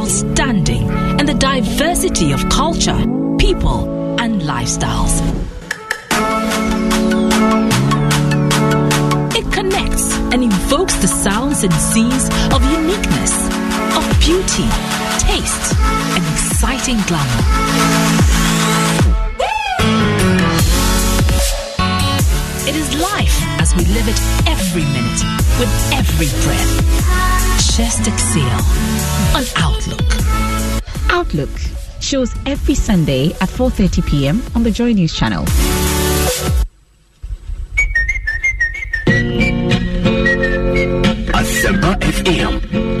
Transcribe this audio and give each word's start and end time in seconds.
outstanding 0.00 0.88
and 1.18 1.28
the 1.28 1.34
diversity 1.34 2.32
of 2.32 2.48
culture, 2.48 2.98
people, 3.38 3.80
and 4.18 4.40
lifestyles. 4.40 5.14
It 9.36 9.46
connects 9.52 10.16
and 10.32 10.42
invokes 10.42 10.94
the 11.04 11.06
sounds 11.06 11.64
and 11.64 11.72
scenes 11.74 12.30
of 12.54 12.60
uniqueness, 12.80 13.34
of 13.98 14.04
beauty, 14.20 14.68
taste, 15.18 15.74
and 16.16 16.24
exciting 16.32 16.96
glamour. 17.06 17.42
It 22.68 22.74
is 22.74 22.88
life 22.98 23.36
as 23.60 23.74
we 23.76 23.84
live 23.84 24.08
it 24.08 24.20
every 24.48 24.84
minute 24.96 25.20
with 25.58 25.72
every 25.92 26.30
breath. 26.44 27.39
Just 27.80 28.06
exhale 28.06 28.60
on 29.34 29.42
Outlook. 29.56 30.04
Outlook 31.08 31.48
shows 31.98 32.30
every 32.44 32.74
Sunday 32.74 33.30
at 33.40 33.48
4:30 33.48 34.06
p.m. 34.06 34.42
on 34.54 34.62
the 34.64 34.70
Joy 34.70 34.92
News 34.92 35.14
channel. 35.14 35.46
Asempa 41.32 41.96
FM. 42.20 43.00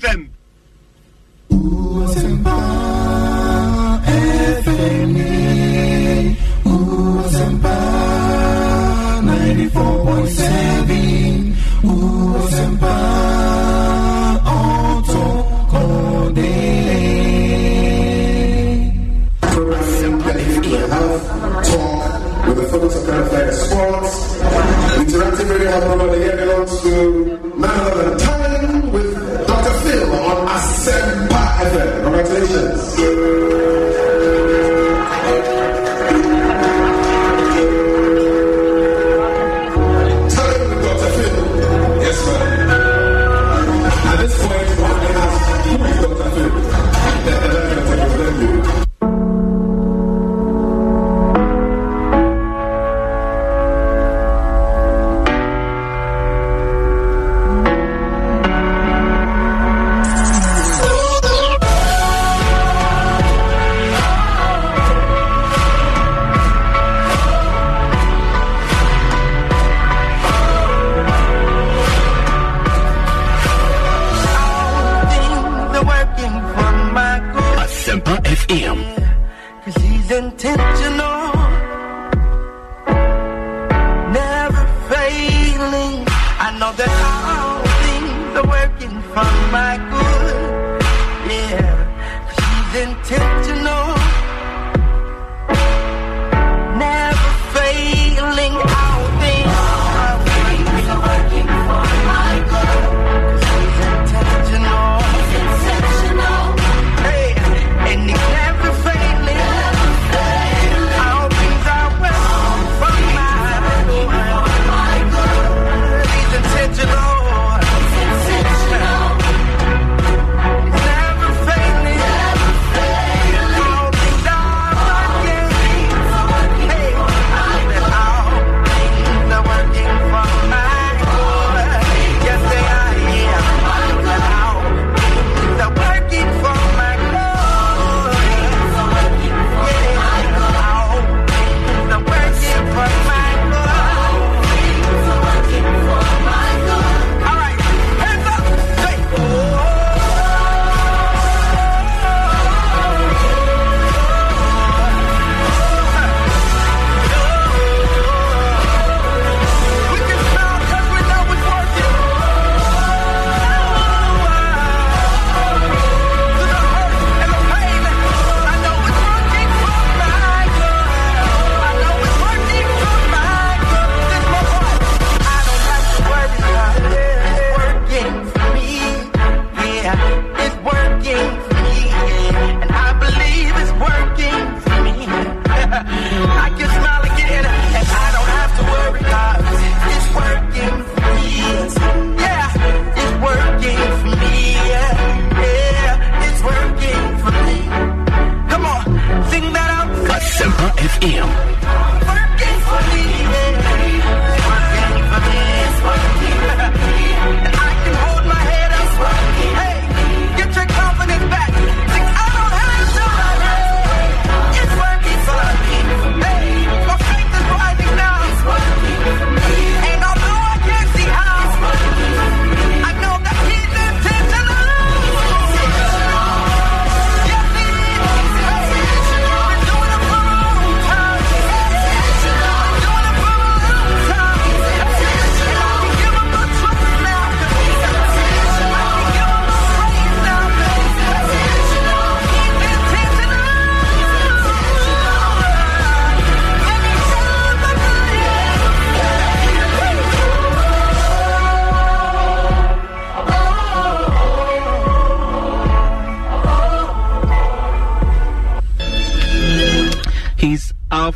the 26.11 26.19
year 26.19 26.35
belongs 26.35 26.81
to 26.81 27.37
none 27.57 27.79
other 27.79 28.09
than 28.09 28.17
Time 28.19 28.91
with 28.91 29.47
Dr. 29.47 29.73
Phil 29.79 30.11
on 30.13 30.47
Asempa 30.47 31.43
FM. 31.69 32.03
Congratulations. 32.03 33.60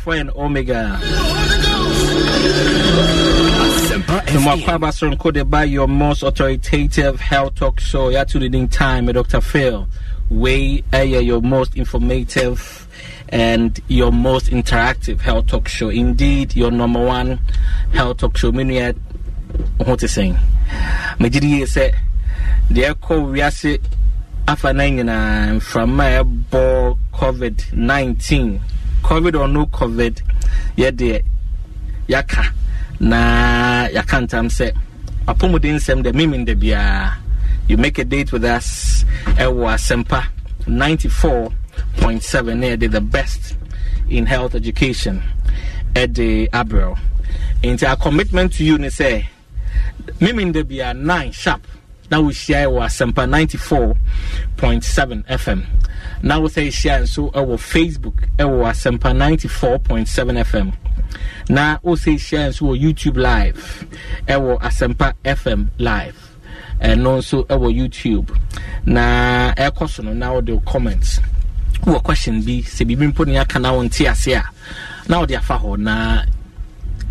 Alpha 0.06 0.20
and 0.20 0.30
Omega. 0.36 0.98
Asempa 3.74 4.20
Tumwa 4.26 4.56
FM. 4.56 4.62
Kwaba 4.64 4.92
Sonko 4.92 5.50
by 5.50 5.64
your 5.64 5.88
most 5.88 6.22
authoritative 6.22 7.18
health 7.18 7.56
talk 7.56 7.80
show. 7.80 8.10
Ya 8.10 8.22
to 8.24 8.38
the 8.38 8.66
time, 8.68 9.06
Dr. 9.06 9.40
Phil. 9.40 9.88
Way 10.30 10.84
your 10.92 11.40
most 11.42 11.76
informative 11.76 12.86
and 13.30 13.80
your 13.88 14.12
most 14.12 14.46
interactive 14.46 15.20
health 15.20 15.48
talk 15.48 15.66
show. 15.66 15.88
Indeed, 15.88 16.54
your 16.54 16.70
number 16.70 17.04
one 17.04 17.40
health 17.92 18.18
talk 18.18 18.36
show. 18.36 18.48
Are 18.56 18.92
what 19.78 20.02
is 20.04 20.12
saying. 20.12 20.36
Megidi 21.18 21.66
say 21.66 21.92
the 22.70 22.84
echo 22.84 23.26
wiase 23.26 23.80
afa 24.46 24.72
na 24.72 24.84
nyinaa 24.84 25.54
mframa 25.54 26.04
a 26.04 26.10
eh, 26.12 26.22
ɛbɔ 26.22 26.96
covid 27.12 27.56
19 27.74 28.60
covid 29.06 29.34
or 29.40 29.46
no 29.48 29.66
covid 29.66 30.20
yɛdeɛ 30.76 31.22
yɛaka 32.08 32.44
na 33.00 33.86
yɛaka 33.94 34.16
ntam 34.26 34.46
sɛ 34.50 34.72
apɔmuden 35.28 35.76
nsɛm 35.78 36.02
dɛ 36.02 36.12
memem 36.12 36.44
da 36.44 36.54
biara 36.54 37.14
you 37.68 37.76
make 37.76 37.98
a 37.98 38.04
date 38.04 38.32
with 38.32 38.44
us 38.44 39.04
ɛwɔ 39.38 39.74
asɛmpa 39.74 40.26
94.7 40.66 42.56
na 42.58 42.66
yɛde 42.74 42.90
the 42.90 43.00
best 43.00 43.54
in 44.10 44.26
health 44.26 44.54
education 44.56 45.22
ɛde 45.94 46.50
abrɛw 46.50 46.98
nti 47.62 47.88
our 47.88 47.96
commitment 47.96 48.52
to 48.54 48.64
you 48.64 48.76
ne 48.76 48.88
sɛ 48.88 49.24
memem 50.20 50.52
da 50.52 50.62
biara 50.64 50.96
9 50.96 51.30
sharp 51.32 51.62
na 52.10 52.18
wohyia 52.20 52.66
wɔ 52.66 52.86
asɛmpa 52.86 53.22
94.7 54.56 55.22
fm 55.28 55.62
na 56.22 56.38
wo 56.40 56.48
sɛ 56.48 56.66
ɛhyia 56.68 57.00
nso 57.02 57.30
ɛwɔ 57.32 57.56
facebook 57.58 58.16
ɛwɔ 58.38 58.70
asɛmpa 58.70 59.10
94.7 59.14 60.44
fm 60.44 60.72
na 61.48 61.78
wo 61.82 61.94
sɛ 61.94 62.14
ɛhyia 62.14 62.48
nso 62.48 62.62
wɔ 62.66 62.80
youtube 62.80 63.16
live 63.16 63.86
ɛwɔ 64.26 64.60
asɛmpa 64.60 65.12
fm 65.24 65.68
live. 65.78 66.16
Ɛno 66.80 67.18
nso 67.18 67.46
ɛwɔ 67.46 67.74
youtube. 67.74 68.30
Na 68.84 69.52
ɛkɔ 69.54 69.88
so 69.88 70.02
no 70.02 70.12
na 70.12 70.32
wode 70.32 70.50
wo 70.50 70.60
comment 70.60 71.20
wowɔ 71.82 72.02
question 72.02 72.42
bi 72.42 72.62
sɛ 72.62 72.84
biribi 72.86 73.12
mpo 73.12 73.26
ne 73.26 73.38
aka 73.38 73.58
na 73.58 73.72
wonte 73.72 74.06
ase 74.08 74.28
a 74.34 74.44
na 75.08 75.20
wode 75.20 75.32
afa 75.32 75.54
hɔ. 75.58 75.78
Na 75.78 76.22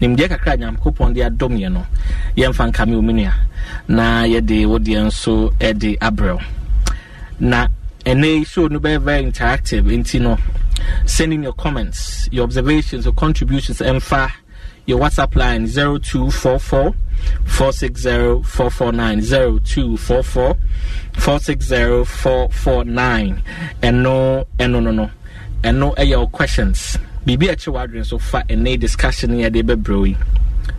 nimdeɛ 0.02 0.28
kakra 0.30 0.58
nyankopɔn 0.58 1.14
de 1.14 1.22
adɔm 1.22 1.58
yɛ 1.58 1.72
no 1.72 1.86
yɛmfa 2.38 2.72
nkame 2.72 2.96
omu 2.96 3.14
na 3.88 4.24
yɛde 4.26 4.66
wodeɛ 4.68 5.06
nso 5.08 5.52
de 5.80 5.98
abrɛw 5.98 6.40
na 7.40 7.68
ɛnɛ 8.06 8.38
yi 8.40 8.44
show 8.44 8.68
no 8.68 8.80
bɛyɛ 8.80 9.02
very 9.02 9.24
interactive 9.24 9.84
nti 9.86 10.22
no 10.22 10.38
send 11.06 11.34
in 11.34 11.44
your 11.44 11.54
comments 11.54 12.30
your 12.32 12.44
observations 12.44 13.06
your 13.06 13.14
contributions 13.14 13.80
ɛmfa 13.80 14.32
your 14.86 15.00
whatsapp 15.00 15.36
line 15.36 15.66
0244 15.66 16.94
460 17.46 18.44
449 18.44 19.22
0244 19.22 20.56
460 21.14 22.06
449 22.06 23.42
ɛno 23.82 24.46
ɛno 24.60 24.84
no 24.84 24.92
no 24.92 25.10
ɛno 25.64 25.96
ɛyɛ 25.96 26.20
wo 26.20 26.28
questions. 26.28 26.98
Biribi 27.26 27.50
a 27.50 27.56
ɛkyɛ 27.56 27.74
w'adwene 27.74 28.06
so 28.06 28.20
fa 28.20 28.44
ɛnɛ 28.48 28.80
discussion 28.80 29.32
no 29.32 29.38
yɛde 29.50 29.64
bɛbrɛ 29.64 30.08
yi 30.10 30.18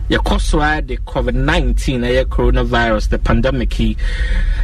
yɛkɔ 0.09 0.39
so 0.41 0.59
a 0.61 0.81
de 0.81 0.97
covid-19 0.97 1.99
ɛyɛ 1.99 2.25
coronavirus 2.25 3.09
the 3.09 3.17
pandemic 3.19 3.79
yi. 3.79 3.95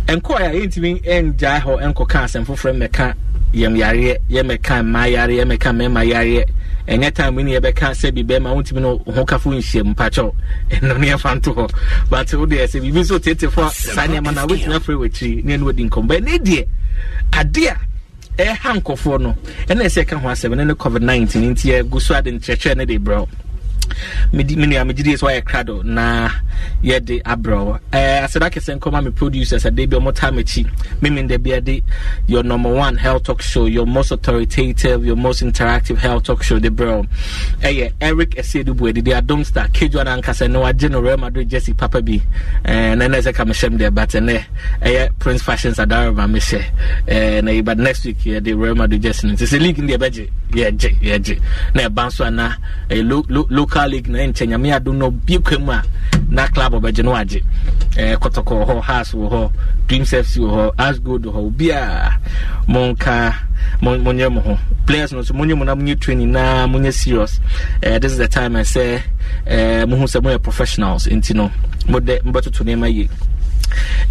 Nkɔɔ 0.07 0.35
a 0.39 0.53
yɛntumi 0.67 1.01
ngyae 1.03 1.61
hɔ 1.61 1.93
nkɔka 1.93 2.23
asɛm 2.23 2.45
foforɔ 2.45 2.73
mmɛka 2.77 3.13
yɛm 3.53 3.77
yareɛ 3.77 4.17
yɛmɛka 4.29 4.83
mmaa 4.83 5.07
yareɛ 5.11 5.43
yɛmɛka 5.43 5.69
mmarima 5.75 6.03
yareɛ 6.11 6.45
ɛnyɛ 6.87 7.13
time 7.13 7.35
ni 7.35 7.53
yɛbɛka 7.53 7.91
sɛ 7.93 8.13
bi 8.13 8.23
bɛrima 8.23 8.53
wontumi 8.55 8.81
no 8.81 8.97
ho 9.11 9.25
kafo 9.25 9.51
nhyia 9.51 9.83
mu 9.83 9.93
mpakyɛw 9.93 10.33
ɛno 10.71 10.99
ne 10.99 11.07
yɛfa 11.11 11.35
nto 11.39 11.53
hɔ. 11.55 11.71
But 12.09 12.27
wodeɛ 12.27 12.63
sɛ 12.67 12.81
biribi 12.81 13.01
nso 13.03 13.19
tetefo 13.19 13.67
a 13.67 13.69
saa 13.71 14.07
nneɛma 14.07 14.33
no 14.35 14.47
wobɛtumi 14.47 14.75
afrɛ 14.79 14.95
w'akyiri 14.97 15.43
ne 15.45 15.57
ɛne 15.57 15.63
wadi 15.63 15.89
nkɔmmɔ. 15.89 16.19
Ɛne 16.19 16.39
deɛ 16.39 16.67
ade 17.33 17.57
a 17.67 17.77
ɛha 18.37 18.81
nkɔfoɔ 18.81 19.21
no 19.21 19.35
ɛna 19.67 19.83
ɛsɛ 19.85 20.03
ɛka 20.05 20.19
ho 20.19 20.27
asɛm 20.29 20.55
ne 20.57 20.63
ne 20.65 20.73
covid-19 20.73 21.51
nti 21.51 21.69
yɛgu 21.71 22.01
so 22.01 22.15
ade 22.15 22.25
nkyerɛkyerɛ 22.31 22.77
ne 22.77 22.85
de 22.85 22.97
brɛw 22.97 23.27
medi 24.31 24.55
me 24.55 24.65
nua 24.67 24.85
megye 24.85 25.03
die 25.03 25.13
sɛ 25.15 25.23
wayɛ 25.29 25.43
krado 25.43 25.83
na 25.83 26.29
yɛde 26.83 27.21
abrɛw 27.23 27.79
eh, 27.91 28.21
asɛda 28.23 28.49
kɛsɛ 28.51 28.79
nkɔma 28.79 29.03
me 29.03 29.11
producers 29.11 29.65
ade 29.65 29.75
bi 29.89 29.97
ɔmota 29.97 30.31
m'akyi. 30.33 30.65
Meme 31.01 31.27
da 31.27 31.37
bia 31.37 31.61
de 31.61 31.81
your 32.27 32.43
number 32.43 32.69
one 32.73 32.95
health 32.97 33.23
talk 33.23 33.41
show 33.41 33.65
your 33.65 33.85
most 33.85 34.11
authoritative 34.11 35.05
your 35.05 35.15
most 35.15 35.41
interactive 35.43 35.97
health 35.97 36.23
talk 36.23 36.43
show 36.43 36.59
de 36.59 36.69
brɛw 36.69 37.07
ɛyɛ 37.61 37.91
eric 38.01 38.31
ɛsɛdubu 38.31 38.91
adidi 38.93 39.13
adom 39.19 39.45
star 39.45 39.67
kedwa 39.69 40.05
no 40.05 40.11
ankasa 40.21 40.49
ne 40.49 40.59
wagye 40.59 40.89
no 40.89 40.99
real 41.01 41.17
madrid 41.17 41.49
jesse 41.49 41.73
papa 41.73 42.01
bi. 42.01 42.21
Eh, 42.65 42.95
na 42.95 43.05
ɛnɛ 43.07 43.21
sɛ 43.21 43.33
ka 43.33 43.43
mehyɛm 43.45 43.77
deɛ 43.77 43.93
but 43.93 44.09
ɛnɛ 44.09 44.43
ɛyɛ 44.81 45.09
prince 45.19 45.41
fashions 45.41 45.77
adaroma 45.77 46.27
mehyɛ. 46.29 46.63
Eh, 47.07 47.41
na 47.41 47.61
but 47.61 47.77
next 47.77 48.05
week 48.05 48.19
yɛde 48.19 48.59
real 48.59 48.75
madrid 48.75 49.01
jesse 49.01 49.25
no. 49.27 49.33
Nti 49.33 49.43
sɛ 49.47 49.59
league 49.61 49.77
no 49.79 49.87
deɛ 49.87 49.97
ɛbɛgye 49.97 50.29
yɛgye 50.51 50.99
yɛgye. 51.01 51.39
Na 51.75 51.83
ɛba 51.89 52.07
nso 52.07 52.25
ana 52.25 52.57
ɛyɛ 52.89 53.07
lo, 53.09 53.25
lo, 53.29 53.47
local 53.49 53.82
league 53.87 54.07
na 54.09 54.19
ɛnkyɛ 54.19 54.47
nyame 54.47 54.73
adom 54.79 54.97
na 54.97 55.05
obie 55.05 55.39
kwa 55.39 55.59
mu 55.59 55.71
a 55.71 55.83
na 56.29 56.47
club 56.47 56.73
ɔbɛgye 56.73 57.03
no 57.03 57.11
wagye 57.11 57.41
eh, 57.97 58.15
kɔtɔkɔ 58.15 58.65
hɔ 58.67 58.81
has 58.81 59.11
wɔ 59.13 59.29
hɔ 59.31 59.51
dreams 59.87 60.11
fc 60.11 60.37
wɔ 60.39 60.49
hɔ 60.49 60.71
asgold 60.77 61.23
hɔ 61.25 61.51
obiaa 61.51 62.13
monka 62.67 63.33
mon- 63.81 64.03
monyɛ 64.03 64.31
mo 64.31 64.41
ho. 64.41 64.57
Players 64.85 65.13
no 65.13 65.21
so 65.21 65.33
monyɛ 65.33 65.57
mo 65.57 65.63
na 65.63 65.75
monyɛ 65.75 65.99
training 65.99 66.31
na 66.31 66.67
monyɛ 66.67 66.93
serious. 66.93 67.39
Eh, 67.81 67.97
this 67.99 68.11
is 68.13 68.17
the 68.17 68.27
time 68.27 68.55
I 68.55 68.61
sɛ 68.61 69.01
eh, 69.47 69.85
mohu 69.85 70.03
sɛ 70.03 70.21
moyɛ 70.21 70.41
professionals. 70.41 71.07
Nti 71.07 71.35
no 71.35 71.51
mode 71.87 72.19
mobɛtoto 72.23 72.63
nneɛma 72.65 72.93
yie. 72.93 73.09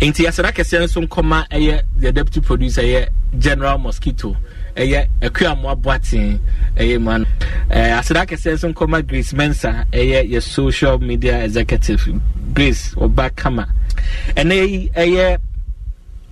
Nti 0.00 0.26
asɛda 0.26 0.52
kɛseɛ 0.52 0.82
nso 0.84 1.06
nkɔma 1.06 1.48
ɛyɛ 1.50 1.82
the 1.98 2.12
deputy 2.12 2.40
producer 2.40 2.82
ɛyɛ 2.82 3.08
general 3.38 3.78
mosquito 3.78 4.36
ɛyɛ 4.76 5.06
akuamoa 5.20 5.74
boaten 5.80 6.40
ɛyɛ 6.76 7.00
mu 7.00 7.10
ano 7.10 7.24
ɛɛ 7.70 7.98
asɛda 7.98 8.26
kɛseɛ 8.26 8.52
nso 8.54 8.72
nkɔma 8.72 9.06
grace 9.06 9.32
mensa 9.32 9.84
ɛyɛ 9.92 10.30
yɛ 10.30 10.42
social 10.42 10.98
media 10.98 11.44
executive 11.44 12.08
grace 12.54 12.94
ɔba 12.94 13.34
kama 13.36 13.66
ɛnɛ 14.36 14.68
yi 14.68 14.90
ɛyɛ 14.96 15.38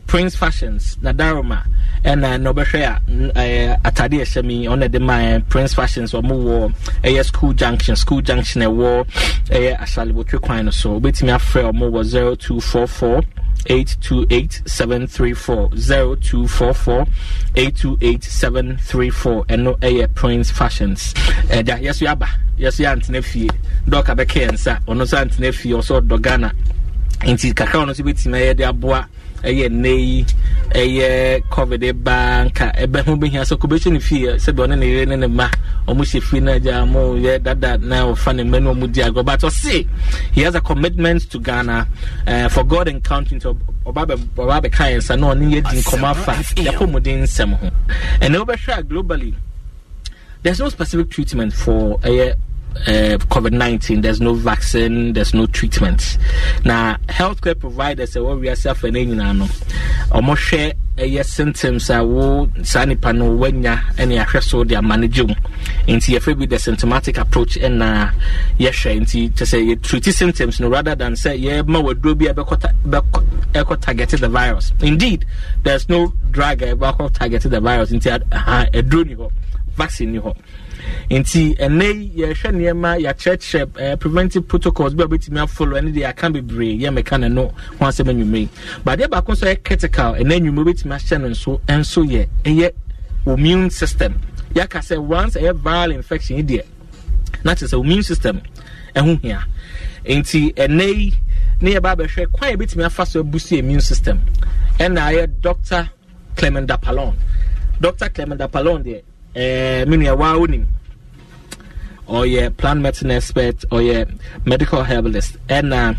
prince 0.06 0.34
fashions 0.34 0.98
na 1.02 1.12
daroma 1.12 1.62
ɛna 2.04 2.40
na 2.40 2.52
ɔbɛhwɛ 2.52 2.82
a 2.82 3.00
n- 3.08 3.30
ɛɛ 3.34 3.80
atade 3.82 4.14
a 4.20 4.24
ɛhyɛ 4.24 4.44
mi 4.44 4.64
ɔna 4.66 4.90
de 4.90 4.98
ma 4.98 5.18
ɛ, 5.18 5.48
prince 5.48 5.74
fashions 5.74 6.12
ɔmo 6.12 6.32
wɔ 6.42 6.74
ɛyɛ 7.04 7.24
school 7.26 7.52
junction 7.52 7.94
school 7.94 8.20
junction 8.20 8.62
ɛwɔ 8.62 9.06
ɛyɛ 9.50 9.78
ahyalibotwe 9.78 10.40
kwan 10.40 10.64
no 10.64 10.70
so 10.72 10.98
obetumi 10.98 11.30
afrɛ 11.36 11.70
ɔmo 11.72 11.90
wɔ 11.92 12.04
zero 12.04 12.34
two 12.34 12.60
four 12.60 12.86
four. 12.88 13.22
828734 13.68 15.70
0244 15.74 17.06
828734 17.54 19.44
ɛno 19.46 19.78
ɛyɛ 19.80 20.08
prince 20.14 20.50
fashions. 20.50 21.14
Ɛda 21.48 21.78
yɛso 21.82 22.06
yɛaba 22.06 22.28
yɛso 22.58 22.80
yɛ 22.84 22.92
antena 22.96 23.22
fie. 23.22 23.48
Dɔka 23.88 24.14
bɛka 24.16 24.40
yɛ 24.46 24.52
nsa 24.52 24.78
ɔno 24.86 25.02
nso 25.04 25.16
antena 25.18 25.52
fie 25.54 25.72
ɔsɛ 25.72 26.00
ɔdɔ 26.00 26.20
ghana 26.22 26.52
nti 27.22 27.52
kakra 27.54 27.80
ɔno 27.84 27.88
nso 27.90 28.02
bɛtumi 28.02 28.38
ɛyɛ 28.40 28.56
de 28.56 28.64
aboa 28.64 29.06
ɛyɛ 29.42 29.68
nnɛ 29.70 29.88
yi 29.98 30.24
ɛyɛ 30.70 31.42
covid 31.50 32.04
ba 32.04 32.44
nka 32.48 32.72
ɛbɛ 32.76 33.04
ho 33.04 33.16
fie 34.00 34.26
sɛdeɛ 34.36 34.66
ɔne 34.66 34.78
ne 34.78 34.86
yere 34.86 35.06
ne 35.06 35.16
ne 35.16 35.26
ma 35.26 35.48
ɔmo 35.88 36.00
hyɛ 36.04 36.22
fie 36.22 36.40
mo 36.86 37.14
yɛ 37.16 37.42
dada 37.42 37.78
na 37.78 38.04
ɔfa 38.12 38.34
ne 38.36 38.42
no 38.60 38.74
ɔmo 38.74 38.90
di 38.92 39.00
agorɔ. 39.00 39.24
But 39.24 39.42
he 40.32 40.42
has 40.42 40.54
a 40.54 40.60
commitment 40.60 41.22
to 41.30 41.38
ghana 41.38 41.86
uh, 42.26 42.48
for 42.48 42.64
god 42.64 42.88
and 42.88 43.02
country. 43.02 43.38
Nti 43.38 43.56
ɔba 43.86 44.06
bɛ- 44.06 44.16
ɔba 44.36 44.60
bɛka 44.62 44.92
yɛn 44.92 44.98
nsa 44.98 45.18
na 45.18 45.34
ɔne 45.34 45.50
yɛ 45.60 45.70
di 45.70 45.80
nkɔmmɔ 45.80 46.10
afa. 46.10 46.32
Nsɛm 47.22 47.52
ho. 47.58 47.70
Wobɛhwɛ 48.44 48.78
a 48.78 48.82
globally 48.82 49.34
there's 50.42 50.58
no 50.58 50.68
specific 50.70 51.10
treatment 51.10 51.52
for 51.52 51.98
uh, 52.02 52.32
uh, 52.86 53.18
COVID 53.28 53.52
19. 53.52 54.00
There's 54.00 54.20
no 54.20 54.34
vaccine, 54.34 55.12
there's 55.12 55.34
no 55.34 55.46
treatment. 55.46 56.18
Now, 56.64 56.96
healthcare 57.08 57.58
providers, 57.58 58.16
uh, 58.16 58.24
what 58.24 58.40
we 58.40 58.48
are 58.48 58.56
suffering, 58.56 58.94
know, 59.16 59.48
almost 60.12 60.42
share 60.42 60.72
ɛyɛ 61.00 61.24
symptoms 61.24 61.88
a 61.90 62.04
wo 62.04 62.50
saa 62.62 62.84
nipa 62.84 63.12
no 63.12 63.30
wanya 63.36 63.80
ɛne 63.96 64.18
eh, 64.18 64.24
ahwɛ 64.24 64.42
so 64.42 64.64
de 64.64 64.74
amanage 64.74 65.22
mu. 65.26 65.34
Nti 65.86 66.14
yɛfrɛ 66.16 66.38
bi 66.38 66.46
the 66.46 66.58
symptomatic 66.58 67.16
approach 67.16 67.56
ɛna 67.58 68.12
yɛhwɛ. 68.58 69.00
Nti 69.00 69.30
kyɛ 69.30 69.46
sɛ 69.48 69.76
yɛtreat 69.76 70.12
symptoms 70.12 70.60
no 70.60 70.68
rather 70.68 70.94
than 70.94 71.14
sɛ 71.14 71.40
yɛma 71.40 71.82
waduro 71.82 72.14
a 72.28 72.56
ta- 72.56 72.68
bɛkɔ- 72.86 73.24
ɛkɔ 73.54 73.80
target 73.80 74.10
the 74.10 74.28
virus. 74.28 74.72
Indeed 74.80 75.24
there's 75.62 75.88
no 75.88 76.12
drug 76.30 76.60
a 76.62 76.74
ɛbɛkɔ 76.74 77.12
target 77.14 77.42
the 77.42 77.60
virus. 77.60 77.90
Nti 77.90 78.22
aduro 78.30 79.06
ni 79.06 79.14
hɔ 79.14 79.30
vaccine 79.76 80.12
ni 80.12 80.18
nti 81.10 81.56
ɛnɛ 81.56 81.86
yi 81.94 82.22
yɛhwɛ 82.22 82.50
nneɛma 82.52 82.90
yɛakyerɛkyerɛ 83.02 83.92
uh, 83.92 83.96
preventive 83.96 84.46
protocols 84.48 84.94
bi 84.94 85.04
a 85.04 85.06
wobɛtumi 85.06 85.38
afolo 85.44 85.80
ɛne 85.80 85.92
deɛ 85.94 86.12
yɛaka 86.14 86.32
bebree 86.32 86.78
yɛ 86.80 86.88
mɛka 86.98 87.20
no 87.20 87.28
no 87.28 87.48
ho 87.78 87.86
asɛm 87.86 88.08
anwummerɛ 88.10 88.38
yi. 88.40 88.48
But 88.84 88.98
adeɛ 88.98 89.08
baako 89.10 89.32
nso 89.34 89.46
yɛ 89.46 89.62
critical 89.64 90.14
ɛnɛ 90.14 90.32
anwummerɛ 90.40 90.64
wobɛtumi 90.64 90.94
ahyɛ 90.96 91.20
no 91.20 91.28
nso 91.28 91.60
ɛnso 91.66 92.04
yɛ 92.08 92.28
ɛyɛ 92.44 92.70
immune 93.26 93.70
system. 93.70 94.20
Yɛaka 94.54 94.80
sɛ 94.80 94.98
once 94.98 95.34
ɛyɛ 95.36 95.52
viral 95.60 95.94
infection 95.94 96.36
yi 96.38 96.42
deɛ 96.42 96.64
na 97.44 97.54
kyerɛ 97.54 97.68
sɛ 97.74 97.80
immune 97.84 98.02
system 98.02 98.40
ɛho 98.94 99.20
hia. 99.22 99.44
Nti 100.04 100.54
ɛnɛ 100.54 100.86
yi 100.96 101.12
ne 101.60 101.70
yɛba 101.74 101.92
abɛhwɛ 101.94 102.26
kwan 102.32 102.52
yɛbɛtumi 102.52 102.84
afa 102.84 103.04
so 103.06 103.22
abusi 103.22 103.58
immune 103.58 103.80
system 103.80 104.18
ɛna 104.78 105.00
ayɛ 105.12 105.26
dr 105.42 105.90
clement 106.36 106.66
dapalon 106.66 107.14
dr 107.80 108.08
clement 108.14 108.40
dapalon 108.40 108.82
deɛ 108.82 109.02
ɛɛ 109.34 109.86
me 109.88 109.96
nua 109.96 110.16
waa 110.16 110.36
wonim 110.38 110.66
ɔyɛ 112.08 112.56
plant 112.56 112.80
medicine 112.80 113.10
expert 113.12 113.64
ɔyɛ 113.70 114.08
medical 114.44 114.82
herbalist. 114.82 115.36
Ɛna 115.48 115.96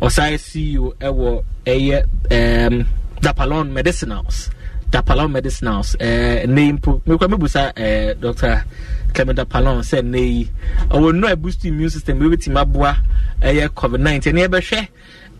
ɔsan 0.00 0.34
ceo 0.38 0.92
ɛwɔ 0.98 1.42
ɛyɛ 1.66 2.04
ɛɛm 2.30 2.86
dapalon 3.20 3.70
medicinals. 3.70 4.50
Dapalon 4.90 5.30
medicinals. 5.30 5.96
Ɛɛ 5.98 6.48
ne 6.48 6.72
mpo 6.72 7.00
mekura 7.06 7.28
mebusa 7.30 7.72
ɛɛ 7.74 8.18
dr 8.20 8.64
clement 9.14 9.38
dapalon 9.38 9.78
sɛ 9.80 10.04
ne 10.04 10.20
yi 10.20 10.50
ɔwɔ 10.88 11.12
nnuro 11.12 11.32
a 11.32 11.36
boost 11.36 11.64
immune 11.64 11.90
system 11.90 12.18
bi 12.18 12.26
ebitumi 12.26 12.60
aboa 12.60 12.96
ɛyɛ 13.40 13.68
covid 13.68 14.00
nineteen. 14.00 14.34
Ne 14.34 14.48
yɛbɛhwɛ 14.48 14.88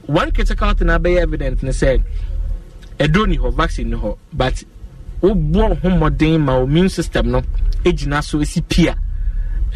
one 0.07 0.31
critical 0.31 0.73
thing 0.75 0.87
abɛyɛ 0.89 1.23
evident 1.23 1.63
ne 1.65 1.71
sɛ 1.71 2.01
ɛduro 2.99 3.27
ni 3.29 3.39
hɔ 3.39 3.53
vaccine 3.55 3.91
ni 3.91 3.97
hɔ 3.97 4.17
but 4.33 4.63
woboɔ 5.23 5.81
ho 5.81 5.89
mmɔden 5.91 6.41
ma 6.41 6.61
immune 6.63 6.89
system 6.89 7.31
no 7.31 7.43
gyina 7.85 8.23
so 8.23 8.39
esi 8.39 8.61
pia. 8.69 8.95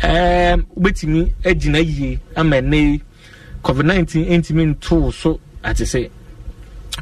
Ɛɛm 0.03 0.67
wobɛtumi 0.77 1.33
agyina 1.45 1.79
yie 1.85 2.19
ama 2.37 2.57
ɛnɛ 2.57 2.75
yi 2.75 3.03
covid 3.63 3.87
nineteen 3.87 4.27
ntumi 4.43 4.75
ntoo 4.75 5.13
so 5.13 5.41
ate 5.65 5.85
sɛ 5.85 6.11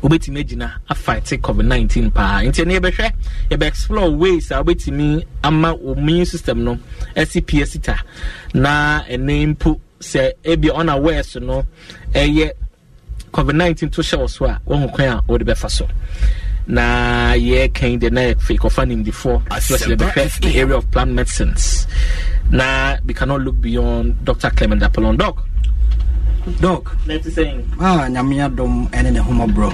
wobɛtumi 0.02 0.44
agyina 0.44 0.72
afight 0.90 1.40
covid 1.40 1.66
nineteen 1.66 2.10
paa. 2.10 2.40
Nti 2.42 2.62
ɛno 2.64 2.78
yɛbɛhwɛ 2.78 3.12
yɛbɛ 3.50 4.18
ways 4.18 4.50
a 4.50 4.62
wobɛtumi 4.62 5.24
ama 5.42 5.74
immune 5.76 6.24
system 6.26 6.64
no 6.64 6.78
asi 7.16 7.40
pia 7.40 7.64
sita. 7.66 7.98
Na 8.52 9.02
ɛnɛ 9.04 9.54
mpo 9.56 9.80
sɛ 10.00 10.32
ebi 10.44 10.68
unaware 10.70 11.22
so 11.22 11.40
no 11.40 11.64
ɛyɛ 12.12 12.50
covid 13.32 13.56
nineteen 13.56 13.88
to 13.90 14.02
hyɛ 14.02 14.18
wɔ 14.22 14.30
so 14.30 14.44
a 14.44 14.60
wɔn 14.66 14.92
kwan 14.92 15.08
a 15.18 15.22
wɔde 15.22 15.42
bɛfa 15.42 15.70
so 15.70 15.88
na 16.66 17.34
yɛkan 17.34 17.98
de 18.00 18.10
na 18.10 18.20
yɛfɛ 18.32 18.56
kɔfa 18.58 18.82
nimdifoɔ 18.88 19.42
especially 19.56 19.96
bɛhwɛ 19.96 20.40
the 20.40 20.56
area 20.58 20.76
of 20.76 20.90
plant 20.90 21.12
medicines. 21.12 21.86
Na 22.50 22.96
we 23.04 23.14
cannot 23.14 23.40
look 23.40 23.60
beyond 23.60 24.14
dr 24.24 24.50
clement 24.50 24.82
apollon. 24.82 25.16
Doc. 25.16 25.44
Sɛn 27.06 27.64
ah, 27.80 28.06
nyame 28.08 28.36
adom 28.44 28.88
ɛne 28.90 29.12
ne 29.12 29.20
homɔborɔ 29.20 29.70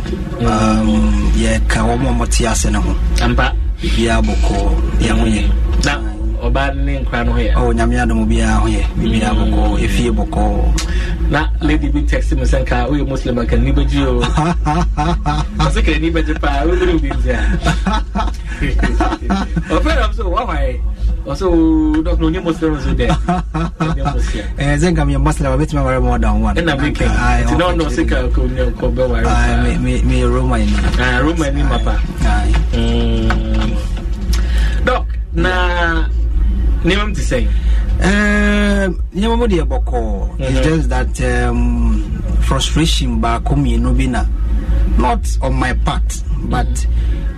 um, 0.47 1.33
yɛka 1.35 1.81
wɔ 1.83 1.99
ma 2.01 2.11
mɔte 2.25 2.47
ase 2.51 2.71
ne 2.71 2.79
ho. 2.79 2.95
Ampa. 3.21 3.55
Biribiaa 3.81 4.23
bɔkɔɔ 4.23 5.01
yɛ 5.01 5.11
ho 5.19 5.25
yɛ 5.27 5.43
na 5.85 5.93
ɔbaa 6.47 6.75
ne 6.75 7.01
nkora 7.01 7.25
no 7.27 7.33
ho 7.33 7.39
yɛ 7.39 7.53
oh, 7.57 7.73
nyame 7.73 7.95
adom 8.03 8.27
biaa 8.29 8.61
ho 8.63 8.67
yɛ 8.69 8.83
biribiaa 8.97 9.35
bɔkɔɔ 9.35 9.79
ɛfie 9.85 10.11
bɔkɔɔ 10.19 10.51
na 11.31 11.47
lady 11.63 11.89
bi 11.89 12.03
text 12.03 12.33
me 12.35 12.43
sɛ 12.43 12.59
nka 12.67 12.89
woyɛ 12.91 13.07
muslim 13.09 13.39
anka 13.39 13.57
nni 13.57 13.71
bɛgye 13.73 14.03
o 14.03 14.21
ɔsɛ 15.65 15.81
ka 15.87 15.93
ani 15.95 16.11
bɛgye 16.11 16.35
paa 16.43 16.65
wodere 16.67 16.93
wodi 16.99 17.11
nti 17.15 17.31
a 17.31 17.41
ɔfɛ 19.75 19.91
nam 19.95 20.11
sɛ 20.11 20.23
wahwae 20.27 20.75
ɔsɛ 21.31 21.47
dɔk 22.03 22.19
na 22.19 22.27
ɔnyɛ 22.27 22.43
muslim 22.43 22.81
so 22.83 22.91
dɛ 22.95 23.07
ɔnyɛ 23.79 24.03
muslim. 24.15 24.45
Eh, 24.59 24.77
sɛ 24.77 24.87
nka 24.91 25.03
meyɛ 25.07 25.21
muslim 25.23 25.53
a 25.53 25.57
bɛtumi 25.57 25.81
aware 25.81 26.01
more 26.01 26.19
than 26.19 26.41
one. 26.43 26.55
Ɛna 26.57 26.75
meka 26.77 27.07
Aye, 27.07 27.45
nti 27.45 27.55
na 27.59 27.65
ɔnɔ 27.71 27.83
ɔfa 27.87 27.95
sɛ 27.95 28.03
ka 28.09 28.17
kyerɛ 28.35 28.73
kɔ 28.75 28.87
bɛware 28.95 29.23
me. 29.23 29.29
Aye, 29.31 29.55
me- 29.63 29.79
me- 29.79 30.03
meyɛ 30.03 30.27
roma 30.35 30.59
ni 30.59 30.67
Ah, 30.99 31.19
roma 31.23 31.51
ni 31.51 31.63
papa. 31.63 31.95
Aye. 32.27 32.53
Mm. 32.75 33.71
dɔk 34.85 35.05
na 35.35 35.51
nneɛma 36.85 37.05
m 37.07 37.15
te 37.15 37.23
sɛn 37.23 37.47
Um, 37.47 37.80
nneɛma 38.01 39.37
mu 39.39 39.47
deɛ 39.47 39.65
bɔkɔɔ 39.65 40.39
Mhm. 40.39 40.41
it's 40.41 40.61
just 40.67 40.89
that 40.89 41.21
um, 41.49 42.23
frustration 42.41 43.21
baako 43.21 43.55
mmienu 43.57 43.97
bi 43.97 44.07
na 44.07 44.25
not 44.99 45.21
on 45.43 45.55
my 45.55 45.73
part 45.85 46.23
but 46.45 46.87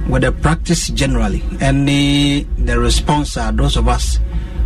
with 0.09 0.23
the 0.23 0.33
practice 0.33 0.89
generally. 0.89 1.43
And 1.61 1.87
the, 1.89 2.45
the 2.59 2.77
response 2.79 3.37
are 3.37 3.53
those 3.53 3.77
of 3.77 3.87
us 3.89 4.19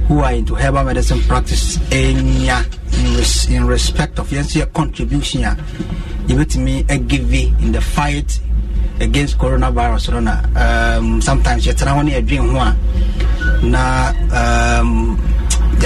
who 0.08 0.20
are 0.20 0.32
into 0.32 0.54
herbal 0.54 0.84
medicine 0.84 1.20
practice 1.22 1.76
enya 1.90 2.64
in, 2.98 3.16
res, 3.16 3.46
in 3.50 3.66
respect 3.66 4.18
of 4.18 4.28
yɛnso 4.30 4.62
yɛ 4.62 4.72
contribution 4.72 5.44
a 5.44 5.56
yɛbɛtumi 6.26 6.84
agive 6.86 7.60
in 7.62 7.72
the 7.72 7.80
fight 7.80 8.38
against 9.00 9.36
coronavirus 9.38 10.10
no 10.12 10.20
na 10.20 10.96
um, 10.96 11.20
sometimes 11.20 11.66
yɛtena 11.66 11.88
ho 11.94 12.02
ne 12.02 12.12
yɛdwen 12.20 12.50
ho 12.50 12.58
a 12.58 12.76
na 13.66 14.12
um, 14.80 15.18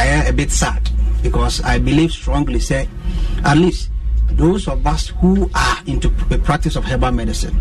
yɛayɛ 0.04 0.28
a 0.28 0.32
bit 0.32 0.50
sad 0.50 0.90
because 1.22 1.60
I 1.62 1.78
believe 1.78 2.12
strongly 2.12 2.60
say 2.60 2.88
at 3.44 3.56
least 3.56 3.90
those 4.32 4.68
of 4.68 4.86
us 4.86 5.08
who 5.20 5.50
are 5.54 5.78
into 5.86 6.08
the 6.28 6.38
practice 6.38 6.76
of 6.76 6.84
herbal 6.84 7.12
medicine 7.12 7.58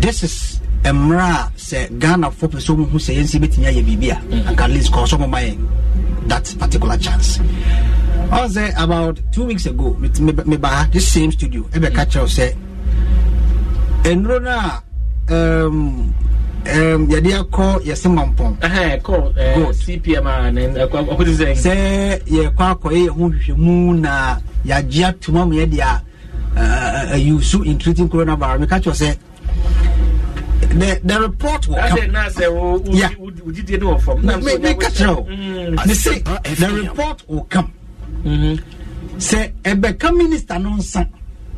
this 0.00 0.22
is 0.22 0.60
a 0.84 0.90
sɛ 0.92 1.88
ghanafoɔ 1.98 2.48
pɛ 2.48 2.58
sɛ 2.58 2.76
ɔmuhu 2.76 2.98
sɛ 2.98 3.16
yɛnsi 3.16 3.38
bɛtumi 3.40 3.66
ayɛ 3.66 3.82
biribi 3.84 4.10
a 4.10 4.62
at 4.62 4.70
least 4.70 4.92
kɔɔ 4.92 5.06
sɛ 5.06 5.18
ɔmoma 5.18 5.40
yɛn 5.44 5.68
that 6.28 6.54
particular 6.58 6.96
chance. 6.98 7.38
I 8.30 8.42
was 8.42 8.54
there 8.54 8.72
about 8.76 9.18
two 9.32 9.44
weeks 9.44 9.64
ago 9.66 9.94
me- 9.94 10.10
me 10.20 10.32
me 10.32 10.56
this 10.92 11.08
same 11.08 11.32
studio 11.32 11.62
ɛbɛka 11.72 12.06
kyerɛw 12.06 12.28
sɛ 12.28 12.56
nnuro 14.04 14.42
no 14.42 14.50
a 15.30 15.66
um, 15.66 16.14
um, 16.66 17.06
yɛde 17.08 17.32
akɔ 17.40 17.80
yɛse 17.84 18.08
mampɔn 18.08 18.56
Ɛhɛn, 18.60 19.00
kɔ 19.02 19.32
eh, 19.38 19.54
Good. 19.54 19.74
cpm 19.74 20.26
a 20.26 20.50
ne 20.52 20.68
ɛkɔ 20.68 21.08
ɔkɔ 21.08 21.24
te 21.24 21.32
sɛn 21.32 21.54
sɛ 21.56 22.22
yɛkɔ 22.24 22.74
akɔyɛ 22.74 23.06
yɛ 23.06 23.08
ho 23.08 23.30
hwehwɛmu 23.30 23.98
na 24.00 24.38
yɛagye 24.66 25.04
atom 25.08 25.36
ama 25.36 25.54
yɛde 25.54 25.80
a 25.80 26.02
ayusu 27.14 27.64
in 27.64 27.78
treating 27.78 28.08
coronavirus 28.08 28.60
meka 28.66 28.80
kyerɛ 28.80 28.94
sɛ 28.94 29.16
the, 30.78 31.00
the 31.02 31.20
report 31.20 31.66
will 31.68 31.76
That's 31.76 31.88
come 31.94 31.98
it, 32.04 32.10
na 32.12 32.28
sɛ 32.28 32.52
wo- 32.52 32.78
wo- 32.78 32.92
Yeah. 32.92 33.08
wo- 33.18 33.30
wo 33.44 33.50
gyidie 33.52 33.80
no 33.80 33.94
wɔ 33.94 34.00
fam. 34.02 34.22
Na 34.24 34.36
Me- 34.36 34.42
so 34.42 34.58
me- 34.58 34.64
ɔnyɛ 34.64 34.76
meka 34.76 34.90
kyerɛ 34.90 35.16
wo 35.16 35.22
Mm. 35.24 35.86
ne 35.86 35.94
se 35.94 36.10
Asempa 36.20 36.42
the 36.42 36.50
FM. 36.66 36.82
report 36.82 37.22
will 37.28 37.46
come 37.48 37.72
Mhm. 38.24 38.60
sɛ 39.16 39.52
ɛbɛka 39.64 40.16
minister 40.16 40.58
no 40.58 40.70
nsa 40.76 41.08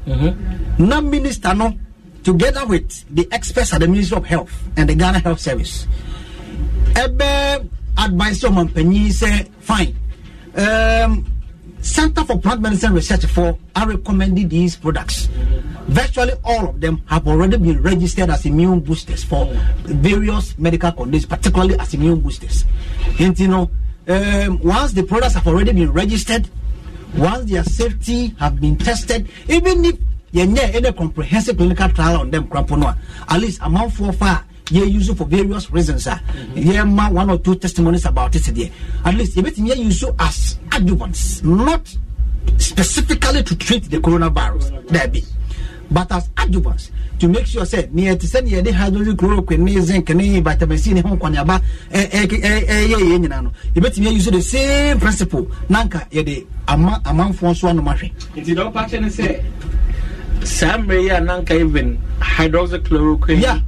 Mhm. 0.07 0.35
na 0.79 1.01
minister 1.01 1.55
no 1.55 1.75
together 2.23 2.67
with 2.67 3.05
the 3.15 3.29
experts 3.33 3.73
at 3.73 3.81
the 3.81 3.89
ministry 3.89 4.17
of 4.17 4.27
health 4.27 4.53
and 4.77 4.89
the 4.89 4.95
ghana 4.95 5.19
health 5.19 5.41
service 5.41 5.87
ɛbɛ 6.95 7.69
advice 7.97 8.43
ɔmampanyin 8.43 9.09
sɛ 9.13 9.47
fine. 9.61 9.95
Um, 10.57 11.27
center 11.81 12.25
for 12.25 12.39
plant 12.39 12.61
medicine 12.61 12.93
research 12.93 13.25
for 13.27 13.57
are 13.77 13.89
recommending 13.89 14.49
these 14.49 14.77
products. 14.77 15.29
Virtually 15.89 16.33
all 16.45 16.69
of 16.69 16.81
them 16.81 17.01
have 17.07 17.27
already 17.27 17.57
been 17.57 17.81
registered 17.83 18.29
as 18.31 18.45
immune 18.45 18.81
boosters 18.81 19.25
for 19.25 19.47
various 19.85 20.59
medical 20.59 20.93
conditions 20.93 21.27
particularly 21.27 21.79
as 21.79 21.95
immune 21.95 22.21
boosters. 22.21 22.65
And 23.19 23.39
you 23.39 23.49
know 23.49 23.71
um, 24.09 24.61
once 24.61 24.93
the 24.93 25.03
products 25.05 25.35
have 25.35 25.47
already 25.47 25.73
been 25.73 25.93
registered 25.93 26.49
once 27.17 27.51
their 27.51 27.65
safety 27.65 28.35
have 28.39 28.61
been 28.61 28.77
tested 28.77 29.29
even 29.49 29.85
if 29.85 29.97
yɛnyɛ 30.35 30.75
any 30.75 30.93
comprehensive 30.93 31.57
clinical 31.57 31.89
trial 31.91 32.21
on 32.21 32.31
them 32.31 32.45
krampo 32.49 32.79
no 32.79 32.87
a. 32.89 32.97
At 33.29 33.41
least 33.41 33.61
amanfoɔ 33.61 34.15
fa 34.15 34.27
a 34.27 34.45
yɛ 34.75 34.91
use 34.93 35.13
for 35.15 35.25
various 35.27 35.71
reasons 35.71 36.07
a 36.07 36.11
mm-hmm. 36.11 36.71
yɛma 36.71 37.13
one 37.13 37.31
or 37.31 37.39
two 37.39 37.55
testimonies 37.57 38.05
about 38.07 38.35
it 38.35 38.43
deɛ 38.43 38.71
at 39.05 39.15
least 39.15 39.37
yɛbɛtumi 39.37 39.71
yɛ 39.71 39.77
use 39.79 40.05
as 40.19 40.59
adjuvants 40.71 41.43
not 41.45 41.97
specifically 42.59 43.43
to 43.43 43.57
treat 43.57 43.85
the 43.91 43.99
coronavirus 43.99 44.71
daabi 44.87 45.25
but 45.91 46.11
as 46.13 46.29
adjuvants 46.31 46.91
to 47.21 47.29
make 47.29 47.47
sure 47.47 47.65
say 47.67 47.83
neɛ 47.93 48.19
te 48.19 48.27
sɛ 48.27 48.41
neɛ 48.43 48.63
yɛde 48.63 48.73
hydroxychloroquine 48.73 49.59
ne 49.61 49.81
zinc 49.81 50.09
ne 50.11 50.41
vitamin 50.41 50.79
c 50.79 50.95
ne 50.95 51.01
ho 51.03 51.17
nkwaneaba 51.17 51.61
ɛyɛ 51.93 52.33
eh, 52.33 52.41
eh, 52.43 52.65
eh, 52.67 52.89
yɛ 52.89 53.19
nyinaa 53.21 53.43
no. 53.43 53.53
Yɛbɛtumi 53.75 54.07
ayɛ 54.09 54.15
use 54.15 54.31
the 54.31 54.41
same 54.41 54.99
principle. 54.99 55.47
Na 55.69 55.85
nka 55.85 56.09
yɛde 56.11 56.47
ama 56.67 57.01
amanfoɔ 57.05 57.51
nso 57.53 57.69
anom 57.69 57.89
ahwɛ 57.93 58.11
nti 58.37 58.55
dɛ 58.55 58.73
ɔpa 58.73 58.89
kyɛ 58.89 59.01
ne 59.03 59.09
sɛ 59.09 59.43
saa 60.45 60.77
mmerɛ 60.79 61.03
yi 61.03 61.09
a 61.11 61.21
nanka 61.21 61.55
even 61.55 61.99
hydroxychloroquine 62.21 63.41
Yeah. 63.43 63.59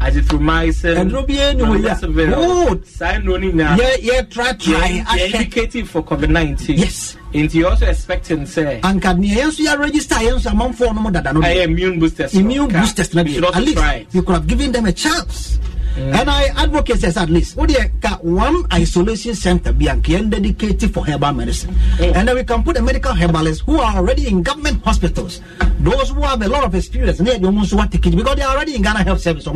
azithromycin 0.00 0.96
Ɛduro 0.96 1.26
biara 1.26 1.54
ni 1.54 1.62
hɔ 1.62 1.78
yi 1.78 1.86
a- 1.86 1.94
remdesivir, 1.94 2.34
Good. 2.68 2.86
saa 2.86 3.12
nnuro 3.18 3.38
no 3.40 3.52
nyinaa 3.52 3.76
yɛ 3.76 3.88
yɛ 4.02 4.30
try 4.30 4.52
try 4.52 4.88
yɛ 4.88 5.04
ahwɛ 5.04 5.34
indicative 5.34 5.88
for 5.90 6.02
covid-19 6.02 6.78
Yes. 6.78 7.16
nti 7.34 7.54
you're 7.54 7.70
also 7.70 7.86
expecting 7.86 8.40
sɛ 8.46 8.80
anka 8.80 9.12
neɛ 9.14 9.36
yɛn 9.36 9.48
nso 9.48 9.60
yɛ 9.66 9.78
register 9.78 10.14
yɛn 10.16 10.36
nso 10.38 10.50
amanfoɔ 10.50 10.94
no 10.94 11.00
mo 11.02 11.10
dada 11.10 11.32
no 11.32 11.40
ɛyɛ 11.40 11.64
immune 11.64 11.98
boosters 11.98 12.34
no. 12.34 12.40
immune 12.40 12.68
Ka- 12.70 12.80
boosters 12.80 13.14
na 13.14 13.22
we 13.22 13.32
should 13.34 13.42
deɛ 13.44 13.46
also 13.46 13.58
at 13.58 13.64
least 13.64 13.78
try 13.78 13.92
it. 13.94 14.06
you 14.12 14.22
could 14.22 14.34
have 14.34 14.46
given 14.46 14.72
them 14.72 14.86
a 14.86 14.92
chance 14.92 15.58
and 16.00 16.30
I 16.30 16.48
advocate 16.56 17.00
says 17.00 17.16
at 17.16 17.30
least. 17.30 17.56
What 17.56 17.70
ka 18.00 18.18
one 18.22 18.64
isolation 18.72 19.34
center 19.34 19.72
be 19.72 19.88
and 19.88 20.02
dedicated 20.02 20.92
for 20.92 21.04
herbal 21.04 21.32
medicine? 21.32 21.74
And 22.00 22.26
then 22.28 22.34
we 22.34 22.44
can 22.44 22.62
put 22.62 22.76
the 22.76 22.82
medical 22.82 23.12
herbalists 23.14 23.62
who 23.64 23.78
are 23.78 23.96
already 23.96 24.28
in 24.28 24.42
government 24.42 24.82
hospitals. 24.84 25.40
Those 25.80 26.10
who 26.10 26.20
have 26.22 26.42
a 26.42 26.48
lot 26.48 26.64
of 26.64 26.74
experience 26.74 27.18
and 27.18 27.28
they 27.28 27.38
almost 27.44 27.72
want 27.72 27.92
to 27.92 27.98
take 27.98 28.12
it 28.12 28.16
because 28.16 28.36
they 28.36 28.42
are 28.42 28.54
already 28.56 28.74
in 28.74 28.82
Ghana 28.82 29.02
Health 29.02 29.20
Service 29.20 29.46
or, 29.46 29.54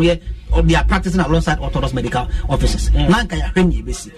or 0.53 0.63
they 0.63 0.75
are 0.75 0.85
practicing 0.85 1.21
alongside 1.21 1.59
orthodox 1.59 1.93
medical 1.93 2.27
officers 2.49 2.91
nanka 2.93 3.37
ya 3.37 3.49
hwɛ 3.55 3.67
nea 3.67 3.83
ɛbɛsi 3.83 4.11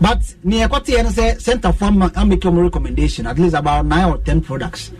but 0.00 0.34
near 0.44 0.68
sɛ 0.68 1.40
center 1.40 1.72
for 1.72 1.86
amake 1.88 2.40
ɔmo 2.40 2.62
recommendation 2.62 3.26
at 3.26 3.38
least 3.38 3.54
about 3.54 3.84
nine 3.86 4.04
or 4.08 4.18
ten 4.18 4.40
products 4.40 4.90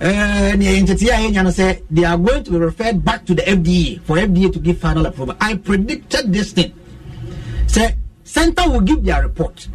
uh, 0.00 0.54
near 0.56 0.80
nteteɛ 0.82 1.10
a 1.10 1.18
yɛnya 1.28 1.44
no 1.44 1.50
sɛ 1.50 1.82
they 1.90 2.04
are 2.04 2.16
going 2.18 2.42
to 2.44 2.50
be 2.52 2.58
referred 2.58 3.04
back 3.04 3.24
to 3.24 3.34
the 3.34 3.42
fda 3.42 4.00
for 4.02 4.16
fda 4.16 4.52
to 4.52 4.58
give 4.58 4.78
final 4.78 5.06
approval. 5.06 5.36
I 5.40 5.54
predicted 5.54 6.32
this 6.32 6.52
thing. 6.52 6.72
Sɛ 7.66 7.94
center 8.24 8.68
will 8.70 8.80
give 8.80 9.04
their 9.04 9.22
report. 9.22 9.68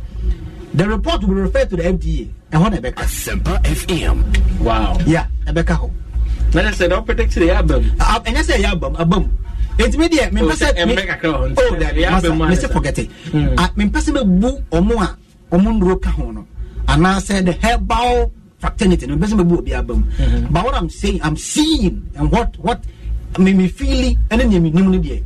The 0.74 0.88
report 0.90 1.22
will 1.22 1.36
be 1.36 1.42
referred 1.42 1.70
to 1.70 1.76
the 1.78 1.84
fda 1.84 2.30
ɛhɔ 2.52 2.72
na 2.72 2.78
ɛbɛka 2.78 3.04
Asempa 3.04 3.64
FM. 3.64 4.60
wow. 4.62 4.98
Yeah 5.06 5.28
ɛbɛka 5.48 5.78
hɔ 5.80 5.92
na 6.54 6.62
ne 6.62 6.70
sɛ 6.70 6.90
dɛ 6.90 7.06
ɔpredict 7.06 7.34
de 7.36 7.46
yɛ 7.48 7.56
aba 7.60 7.80
mu 7.80 7.90
Ah, 8.00 8.20
ɛnyɛ 8.26 8.42
sɛ 8.44 8.54
ɛyɛ 8.58 8.72
abam 8.74 8.96
abam 8.98 9.30
enti 9.78 9.98
mi 9.98 10.08
deɛ 10.08 10.32
mempɛ 10.32 10.42
Oh, 10.42 10.56
sɛ 10.56 10.74
sɛ 10.74 10.88
me- 10.88 10.96
ɛmmɛ 10.96 11.08
kakra 11.08 11.30
wɔ 11.32 11.38
hɔ 11.38 11.50
nti 11.52 11.58
oh 11.60 11.72
sɛ 11.74 11.80
dabi 11.80 12.02
ɛyɛ 12.02 12.12
masa 12.12 12.26
aba 12.34 12.48
me 12.48 12.54
a 12.56 12.68
forget 12.70 12.98
it. 13.00 13.10
Mempɛ 13.78 14.00
sɛ 14.02 14.12
mebu 14.14 14.62
ɔmo 14.72 15.02
a 15.04 15.18
ɔmo 15.56 15.68
nnuro 15.80 16.02
ka 16.02 16.10
ho 16.12 16.32
no. 16.32 16.46
Anaasɛ 16.88 17.44
the 17.46 17.52
herbal 17.54 18.32
fraternity 18.60 19.06
no 19.08 19.16
mempɛ 19.16 19.28
sɛ 19.32 19.36
mebu 19.38 19.58
obi 19.60 19.74
aba 19.74 19.94
mu 19.94 20.04
Mm-hmm. 20.18 20.54
but 20.54 20.64
what 20.66 20.76
i'm 20.76 20.90
saying 20.90 21.20
i'm 21.24 21.36
seeing 21.38 22.02
and 22.16 22.32
what 22.32 22.58
what 22.60 22.80
me 23.38 23.54
me 23.54 23.68
feeli 23.70 24.18
ɛne 24.30 24.48
nea 24.50 24.60
menim 24.60 24.92
no 24.92 24.98
deɛ 25.00 25.22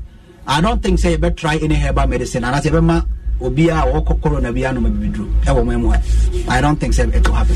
i 0.48 0.60
don't 0.62 0.82
think 0.82 1.00
sɛ 1.00 1.16
yɛbɛtry 1.18 1.62
any 1.64 1.76
herbal 1.76 2.08
medicine. 2.08 2.44
Anaasɛ 2.44 2.72
yɛbɛma 2.72 3.06
obi 3.42 3.70
a 3.70 3.76
wɔkɔ 3.86 4.22
corona 4.22 4.52
bi 4.52 4.62
anoma 4.62 4.90
bibiduro 4.90 5.30
ɛwɔ 5.46 5.66
mo 5.66 5.78
mu 5.78 5.90
ɛ 5.94 6.02
i 6.50 6.60
don't 6.62 6.80
think 6.80 6.94
sɛ 6.94 7.14
it 7.14 7.28
will 7.28 7.36
happen. 7.36 7.56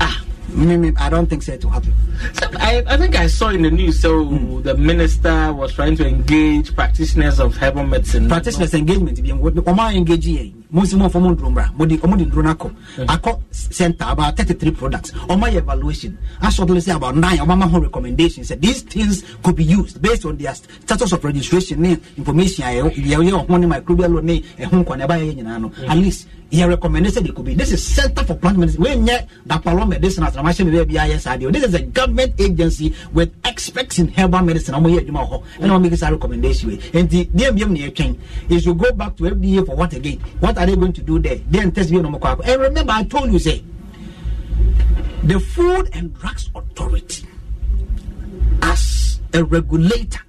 Ah 0.00 0.20
me, 0.52 0.76
me, 0.76 0.92
i 0.98 1.08
don't 1.08 1.26
think 1.30 1.42
sɛ 1.44 1.54
it 1.54 1.64
will 1.64 1.70
happen. 1.70 1.92
So 2.34 2.46
I, 2.58 2.82
I 2.86 2.96
think 2.98 3.14
I 3.16 3.28
saw 3.28 3.48
in 3.50 3.62
the 3.62 3.70
news 3.70 4.00
so 4.00 4.24
Hmm. 4.24 4.60
the 4.62 4.74
minister 4.76 5.52
was 5.54 5.72
trying 5.72 5.96
to 5.96 6.06
engage 6.06 6.74
practitioners 6.74 7.38
of 7.38 7.56
herbal 7.56 7.86
medicine. 7.86 8.28
practitioners 8.28 8.74
engagement 8.74 9.22
bi 9.22 9.30
a 9.30 9.96
engage 9.96 10.26
yɛn 10.26 10.52
mo 10.72 10.82
nsi 10.82 10.96
mo 10.96 11.06
nfɔ 11.08 11.20
mo 11.20 11.30
nduro 11.34 11.50
mbra 11.50 11.72
mo 11.76 11.84
di 11.86 11.96
ɔmo 11.98 12.16
di 12.16 12.24
nduro 12.26 12.42
n'akɔ 12.42 12.70
akɔ 13.06 13.38
center 13.50 14.06
about 14.08 14.36
thirty 14.36 14.54
three 14.54 14.70
products 14.70 15.10
ɔmo 15.28 15.44
ayɛ 15.48 15.58
evaluation 15.58 16.16
asɔtɔle 16.40 16.80
say 16.82 16.92
about 16.92 17.16
nine. 17.16 17.38
Ɔmo 17.38 17.52
ama 17.52 17.66
ho 17.66 17.80
recommendations 17.80 18.48
say 18.48 18.56
these 18.56 18.82
things 18.82 19.22
could 19.42 19.56
be 19.56 19.64
used 19.64 20.00
based 20.00 20.24
on 20.24 20.36
their 20.36 20.54
status 20.54 21.12
of 21.12 21.24
registration. 21.24 21.80
Ne 21.82 21.96
information 22.16 22.64
a 22.64 22.68
yɛ 22.68 22.94
yɛ 22.94 23.46
ɔho 23.46 23.58
ne 23.60 23.66
microbial 23.66 24.22
ne 24.22 24.40
ɛho 24.58 24.84
nkwa 24.84 24.98
na 24.98 25.06
ɛba 25.06 25.18
yɛ 25.18 25.34
nyinaa 25.42 25.60
no 25.60 25.72
at 25.88 25.96
least 25.96 26.28
yɛ 26.52 26.68
recommended 26.68 27.12
say 27.14 27.20
they 27.20 27.30
could 27.30 27.44
be. 27.44 27.54
This 27.54 27.72
is 27.72 27.84
center 27.86 28.24
for 28.24 28.34
plant 28.34 28.58
medicine. 28.58 28.82
Wey 28.82 28.96
nyɛ 28.96 29.26
dapalo 29.46 29.88
medicine 29.88 30.24
as 30.24 30.34
ramahyɛ 30.36 30.64
mi 30.66 30.72
bɛɛ 30.78 30.86
bi 30.88 30.94
ayɛ 30.94 31.18
saa 31.20 31.36
deɛ 31.36 31.52
this 31.52 31.64
is 31.64 31.74
a 31.74 31.82
government 31.82 32.32
agency 32.40 32.94
with 33.12 33.30
experts 33.44 33.98
in 33.98 34.08
herbal 34.08 34.42
medicine. 34.42 34.74
Ɔmo 34.74 34.88
yɛ 34.90 35.06
adwuma 35.06 35.28
wɔ 35.28 35.30
hɔ 35.30 35.42
ɛna 35.60 35.70
ɔmo 35.78 35.82
make 35.82 35.96
saa 35.96 36.08
recommendation 36.10 36.68
wey 36.70 36.76
nti 37.02 37.28
biam 37.32 37.70
na 37.70 37.86
yɛtwɛn 37.88 38.16
is 38.48 38.64
to 38.64 38.74
go 38.74 38.90
back 38.92 39.16
to 39.16 39.24
fda 39.24 39.66
for 39.66 39.76
what 39.76 39.92
again 39.92 40.18
what 40.40 40.56
are 40.60 40.66
they 40.66 40.76
going 40.76 40.92
to 40.92 41.00
do 41.02 41.18
there? 41.18 41.36
Then 41.48 41.72
test 41.72 41.90
bi 41.90 41.96
na 42.00 42.08
ɔmo 42.10 42.20
kɔ 42.20 42.36
akɔ 42.36 42.48
and 42.52 42.60
remember 42.60 42.92
i 42.92 43.02
told 43.04 43.32
you 43.32 43.38
say 43.38 43.64
the 45.24 45.40
food 45.40 45.88
and 45.94 46.12
drugs 46.18 46.50
authority 46.54 47.26
as 48.62 49.20
a 49.32 49.42
regulator 49.42 50.20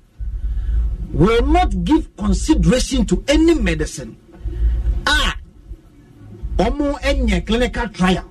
will 1.12 1.46
not 1.46 1.84
give 1.84 2.15
consideration 2.15 3.06
to 3.06 3.22
any 3.28 3.54
medicine. 3.56 4.15
Ah 5.06 5.36
ɔmo 6.58 6.98
ɛnyɛ 7.02 7.46
clinical 7.46 7.89
trial 7.89 8.24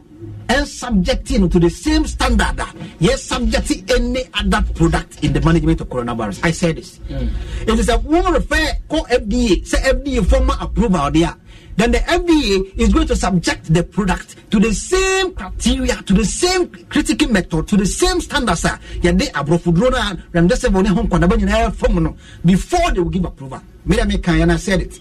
and 0.48 0.66
subjecting 0.66 1.48
to 1.50 1.60
the 1.60 1.68
same 1.68 2.06
standard. 2.06 2.56
That 2.56 2.74
yes 2.98 3.22
subjecting 3.22 3.84
any 3.90 4.24
other 4.32 4.62
product 4.74 5.22
in 5.22 5.34
the 5.34 5.40
management 5.42 5.82
of 5.82 5.88
coronavirus. 5.90 6.40
I 6.42 6.50
said 6.50 6.76
this. 6.76 6.98
It 7.10 7.78
is 7.78 7.90
a 7.90 7.98
woman 7.98 8.32
refer 8.32 8.72
call 8.88 9.04
fda 9.04 9.66
say 9.66 9.78
fda 9.92 10.24
formal 10.26 10.56
approval 10.60 11.10
there 11.10 11.36
then 11.80 11.90
the 11.92 11.98
fda 11.98 12.78
is 12.78 12.92
going 12.92 13.06
to 13.06 13.16
subject 13.16 13.72
the 13.72 13.82
product 13.82 14.36
to 14.50 14.58
the 14.60 14.72
same 14.72 15.32
criteria 15.34 15.96
to 16.02 16.12
the 16.14 16.24
same 16.24 16.68
critical 16.88 17.28
method 17.28 17.66
to 17.66 17.76
the 17.76 17.86
same 17.86 18.20
standards 18.20 18.64
a 18.64 18.78
yɛde 19.00 19.30
aborɔfoduro 19.32 19.90
no 19.90 19.96
a 19.96 20.16
remdesivir 20.34 20.82
ne 20.82 20.88
ho 20.90 21.02
nkwadaba 21.02 21.36
nyinaa 21.36 21.72
fam 21.72 22.02
no 22.02 22.16
before 22.44 22.90
they 22.92 23.00
will 23.00 23.10
give 23.10 23.24
approval 23.24 23.60
i 23.90 24.56
said 24.56 24.80
it 24.82 25.00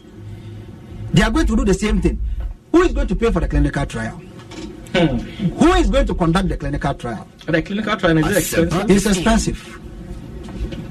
they 1.14 1.24
are 1.24 1.32
going 1.32 1.48
to 1.48 1.56
do 1.56 1.66
the 1.66 1.74
same 1.74 2.02
thing. 2.02 2.20
Who 2.72 2.82
is 2.84 2.94
going 2.94 3.08
to 3.08 3.16
pay 3.16 3.32
for 3.32 3.40
the 3.40 3.48
clinical 3.48 3.86
trial? 3.86 4.22
Hmm. 4.94 5.18
Who 5.18 5.74
is 5.74 5.90
going 5.90 6.06
to 6.08 6.16
conduct 6.16 6.50
the 6.50 6.58
clinical 6.58 6.94
trial? 6.94 7.28
the 7.46 7.62
clinical 7.62 7.96
trial 7.98 8.18
is 8.20 8.38
expensive. 8.38 8.90
It's 8.92 9.06
expensive. 9.06 9.80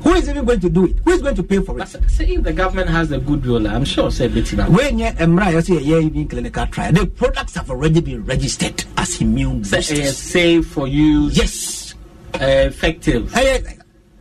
Who 0.03 0.15
is 0.15 0.29
even 0.29 0.45
going 0.45 0.61
to 0.61 0.71
do 0.71 0.87
it? 0.87 0.97
Who 1.05 1.11
is 1.13 1.23
going 1.23 1.35
to 1.35 1.43
pay 1.43 1.61
for 1.61 1.75
But 1.75 1.93
it? 1.95 2.09
say 2.11 2.27
if 2.35 2.43
the 2.43 2.53
government 2.53 2.89
has 2.89 3.09
the 3.09 3.19
goodwill, 3.19 3.67
I'm 3.67 3.85
sure 3.85 4.11
say 4.11 4.29
bit 4.29 4.53
now. 4.55 4.71
When 4.71 4.99
you 4.99 5.07
emra, 5.07 5.53
you 5.53 5.61
say 5.63 5.81
yeah, 5.81 5.99
even 5.99 6.29
clinical 6.29 6.67
trial. 6.69 6.93
The 6.93 7.07
products 7.07 7.55
have 7.57 7.71
already 7.71 8.01
been 8.01 8.25
registered 8.25 8.85
as 8.97 9.21
immune 9.21 9.65
Say 9.65 9.79
boosters. 9.79 9.99
uh, 10.09 10.13
safe 10.13 10.67
for 10.69 10.87
you. 10.87 11.29
Yes. 11.33 11.95
uh, 12.35 12.39
effective. 12.45 13.35
Eh, 13.37 13.41
eh, 13.67 13.73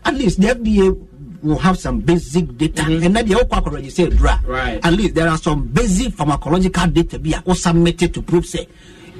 at 0.06 0.14
least 0.16 0.42
the 0.42 0.48
FDA 0.48 1.08
will 1.44 1.60
have 1.60 1.78
some 1.78 2.00
basic 2.00 2.58
data, 2.58 2.84
and 2.84 3.16
then 3.16 3.26
the 3.28 3.46
quite 3.46 3.66
register 3.72 4.08
drug. 4.10 4.44
Right. 4.48 4.84
At 4.84 4.94
least 4.94 5.14
there 5.14 5.28
are 5.30 5.38
some 5.38 5.68
basic 5.68 6.14
pharmacological 6.14 6.92
data 6.94 7.20
be 7.20 7.36
submitted 7.54 8.14
to 8.16 8.22
prove 8.24 8.46
say. 8.46 8.68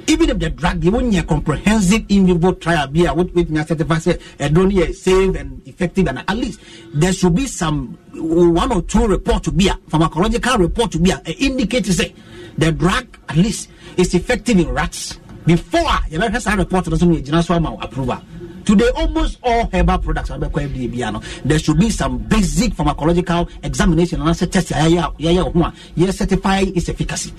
Even 0.08 0.30
if 0.30 0.38
the 0.38 0.48
drug, 0.50 0.80
they 0.80 0.88
won't 0.88 1.14
a 1.14 1.22
comprehensive 1.22 2.04
in 2.08 2.26
vivo 2.26 2.52
trial 2.52 2.86
be 2.88 3.04
a 3.04 3.12
what 3.12 3.32
with 3.34 3.50
me 3.50 3.62
certify 3.62 3.98
say 3.98 4.18
a 4.40 4.48
don't 4.48 4.72
safe 4.94 5.36
and 5.36 5.60
effective, 5.68 6.08
and 6.08 6.18
at 6.18 6.36
least 6.36 6.60
there 6.94 7.12
should 7.12 7.34
be 7.34 7.46
some 7.46 7.98
one 8.14 8.72
or 8.72 8.80
two 8.82 9.06
report 9.06 9.44
to 9.44 9.52
be 9.52 9.68
a 9.68 9.74
pharmacological 9.90 10.58
report 10.58 10.90
to 10.92 10.98
be 10.98 11.10
a, 11.10 11.20
indicate 11.38 11.84
to 11.84 11.92
say 11.92 12.14
the 12.56 12.72
drug 12.72 13.06
at 13.28 13.36
least 13.36 13.68
is 13.98 14.14
effective 14.14 14.58
in 14.58 14.68
rats 14.70 15.18
before 15.44 15.80
you 16.10 16.20
ever 16.20 16.30
have 16.30 16.58
report 16.58 16.86
doesn't 16.86 17.08
mean 17.08 17.24
general 17.24 17.78
approval. 17.82 18.18
Today, 18.64 18.90
almost 18.96 19.38
all 19.42 19.68
herbal 19.72 19.98
products 19.98 20.30
are 20.30 20.38
FDA 20.38 20.92
biano. 20.92 21.24
There 21.42 21.58
should 21.58 21.78
be 21.78 21.88
some 21.88 22.18
basic 22.18 22.72
pharmacological 22.74 23.48
examination 23.64 24.20
and 24.20 24.52
test. 24.52 24.70
Yeah, 24.70 24.86
yeah, 24.86 25.08
yeah, 25.16 25.30
yeah, 25.30 25.48
yeah. 25.54 25.72
Yeah, 25.94 26.10
certify 26.10 26.60
its 26.60 26.90
efficacy. 26.90 27.32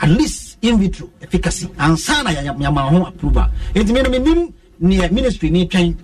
At 0.00 0.08
least 0.08 0.51
in 0.62 0.78
vitro 0.78 1.10
efficacy. 1.20 1.68
And 1.78 1.98
sana 1.98 2.32
ya 2.32 2.40
ya 2.40 2.70
ma 2.70 2.88
ho 2.88 3.04
approval. 3.04 3.50
It 3.74 3.88
mean 3.88 4.10
me 4.10 4.18
nim 4.18 4.54
near 4.80 5.10
ministry 5.10 5.50
ni 5.50 5.66
train. 5.66 5.98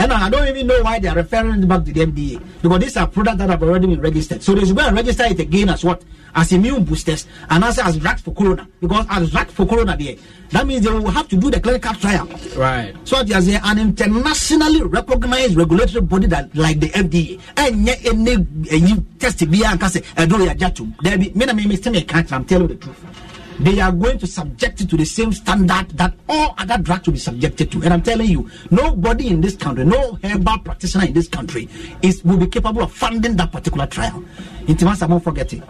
And 0.00 0.12
I 0.12 0.30
don't 0.30 0.46
even 0.46 0.66
know 0.68 0.80
why 0.82 1.00
they 1.00 1.08
are 1.08 1.16
referring 1.16 1.66
back 1.66 1.84
to 1.84 1.92
the 1.92 2.06
FDA 2.06 2.40
because 2.62 2.78
these 2.80 2.96
are 2.96 3.08
products 3.08 3.38
that 3.38 3.50
have 3.50 3.62
already 3.62 3.88
been 3.88 4.00
registered. 4.00 4.42
So 4.42 4.54
they 4.54 4.64
should 4.64 4.76
go 4.76 4.86
and 4.86 4.94
register 4.94 5.24
it 5.24 5.40
again 5.40 5.70
as 5.70 5.82
what? 5.84 6.02
As 6.34 6.52
immune 6.52 6.84
boosters 6.84 7.26
and 7.50 7.64
also 7.64 7.82
as 7.82 7.96
drugs 7.96 8.22
for 8.22 8.32
corona. 8.32 8.68
Because 8.80 9.06
as 9.10 9.30
drugs 9.30 9.52
for 9.52 9.66
corona, 9.66 9.96
there, 9.96 10.14
that 10.50 10.66
means 10.66 10.84
they 10.84 10.92
will 10.92 11.10
have 11.10 11.26
to 11.28 11.36
do 11.36 11.50
the 11.50 11.58
clinical 11.60 11.94
trial. 11.94 12.26
Right. 12.56 12.94
So 13.04 13.24
there's 13.24 13.48
an 13.48 13.78
internationally 13.78 14.82
recognized 14.82 15.56
regulatory 15.56 16.02
body 16.02 16.26
that 16.28 16.54
like 16.54 16.78
the 16.78 16.90
FDA. 16.90 17.40
And 17.56 17.86
yet 17.86 18.04
any 18.06 18.34
uh, 18.36 19.00
test 19.18 19.50
be 19.50 19.64
and 19.64 19.82
say 19.90 20.02
I 20.16 20.26
don't 20.26 20.46
jatum. 20.58 20.94
There 21.02 21.18
be 21.18 21.30
me 21.30 21.44
na 21.44 21.52
me 21.54 21.66
me 21.66 21.76
me 21.90 22.02
can't 22.02 22.32
I'm 22.32 22.44
telling 22.44 22.68
you 22.68 22.76
the 22.76 22.84
truth. 22.84 23.27
They 23.60 23.80
are 23.80 23.90
going 23.92 24.18
to 24.18 24.26
subject 24.26 24.80
it 24.80 24.90
to 24.90 24.96
the 24.96 25.04
same 25.04 25.32
standard 25.32 25.90
that 25.98 26.14
all 26.28 26.54
other 26.58 26.78
drugs 26.78 27.06
will 27.06 27.14
be 27.14 27.18
subjected 27.18 27.72
to. 27.72 27.82
And 27.82 27.92
I'm 27.92 28.02
telling 28.02 28.28
you, 28.30 28.48
nobody 28.70 29.28
in 29.28 29.40
this 29.40 29.56
country, 29.56 29.84
no 29.84 30.18
herbal 30.22 30.60
practitioner 30.60 31.06
in 31.06 31.12
this 31.12 31.28
country 31.28 31.68
is 32.02 32.24
will 32.24 32.38
be 32.38 32.46
capable 32.46 32.82
of 32.82 32.92
funding 32.92 33.36
that 33.36 33.50
particular 33.50 33.86
trial. 33.86 34.22
Intimacy, 34.68 35.02
I 35.02 35.06
won't 35.06 35.24
forget 35.24 35.52
it. 35.52 35.62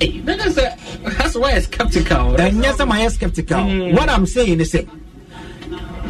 Hey, 0.00 0.20
that 0.20 0.44
is 0.46 0.56
a, 0.58 0.76
that's 1.18 1.36
why 1.36 1.52
it's 1.52 1.66
skeptical. 1.66 2.40
And 2.40 2.62
yes, 2.62 2.80
I'm 2.80 3.10
skeptical. 3.10 3.58
Eh, 3.60 3.90
hmm. 3.90 3.96
What 3.96 4.08
I'm 4.08 4.26
saying 4.26 4.60
is, 4.60 4.70
say, 4.72 4.88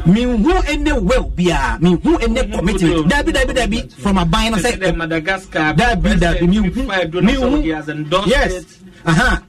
me 0.06 0.22
who 0.22 0.52
any 0.66 0.92
well 0.92 1.24
be 1.24 1.50
a 1.50 1.78
me 1.80 1.96
who 1.96 2.18
any 2.18 2.48
commitment. 2.48 3.08
That 3.10 3.26
be 3.26 3.32
that 3.32 3.46
be 3.46 3.52
that 3.52 3.70
be 3.70 3.82
from 3.88 4.18
a 4.18 4.24
buying 4.24 4.54
and 4.54 4.62
Say 4.62 4.72
say 4.72 4.76
the 4.76 4.92
Madagascar. 4.92 5.72
that 5.74 6.02
be 6.02 6.14
that 6.14 6.40
be 6.40 6.46
me 6.46 6.56
who 6.56 6.86
President 6.86 7.14
me 7.14 7.32
Donald 7.34 7.38
Trump, 7.38 7.54
who 7.54 7.60
he 7.60 7.68
has 7.70 7.88
endorsed 7.88 8.28
yes. 8.28 8.52
it. 8.52 8.78
Uh 9.04 9.40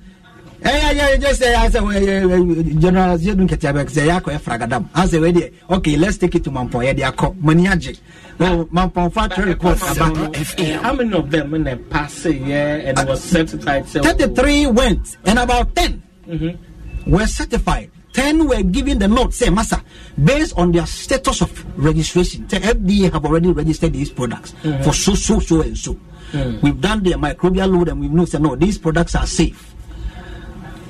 huh. 0.64 0.70
Yeah, 0.72 0.92
yeah, 0.92 1.16
just 1.18 1.40
say, 1.42 1.54
I 1.56 1.70
say, 1.70 1.80
General 1.80 3.18
Zedun 3.18 3.48
Ketiabek, 3.48 3.90
say, 3.90 4.08
Yako, 4.08 4.38
Fragadam. 4.40 4.90
I 4.94 5.06
say, 5.08 5.52
okay, 5.70 5.98
let's 5.98 6.18
take 6.18 6.36
it 6.36 6.44
to 6.44 6.52
Mampo, 6.52 6.82
Yako, 6.94 7.36
Maniaji. 7.42 8.00
Mampo, 8.40 9.12
factory 9.14 9.46
report 9.46 9.78
About 9.82 10.18
about 10.18 10.36
How 10.82 10.94
many 10.94 11.14
of 11.14 11.30
them 11.30 11.54
in 11.54 11.64
the 11.64 11.78
past 11.78 12.26
year 12.26 12.82
and 12.86 12.98
it 12.98 13.08
was 13.08 13.24
certified? 13.24 13.88
So 13.88 14.02
33 14.02 14.68
went, 14.68 15.18
and 15.26 15.40
about 15.40 15.76
10 15.76 16.04
Mm-hmm. 16.28 17.12
were 17.12 17.28
certified. 17.28 17.92
10 18.14 18.48
were 18.48 18.62
given 18.62 19.00
the 19.00 19.08
note, 19.08 19.34
say, 19.34 19.50
Massa, 19.50 19.84
based 20.24 20.56
on 20.58 20.72
their 20.72 20.86
status 20.86 21.42
of 21.42 21.78
registration. 21.78 22.46
The 22.48 22.58
FDA 22.58 23.12
have 23.12 23.26
already 23.26 23.52
registered 23.52 23.94
these 23.94 24.12
products 24.12 24.52
Mm-hmm. 24.64 24.84
for 24.84 24.94
so, 24.94 25.14
so, 25.16 25.40
so, 25.40 25.62
and 25.62 25.78
so. 25.78 25.98
Mm. 26.32 26.62
We've 26.62 26.80
done 26.80 27.04
their 27.04 27.18
microbial 27.18 27.70
load 27.76 27.90
and 27.90 28.00
we've 28.00 28.12
know, 28.12 28.24
say, 28.26 28.40
no, 28.40 28.56
these 28.56 28.78
products 28.78 29.16
are 29.16 29.26
safe. 29.28 29.71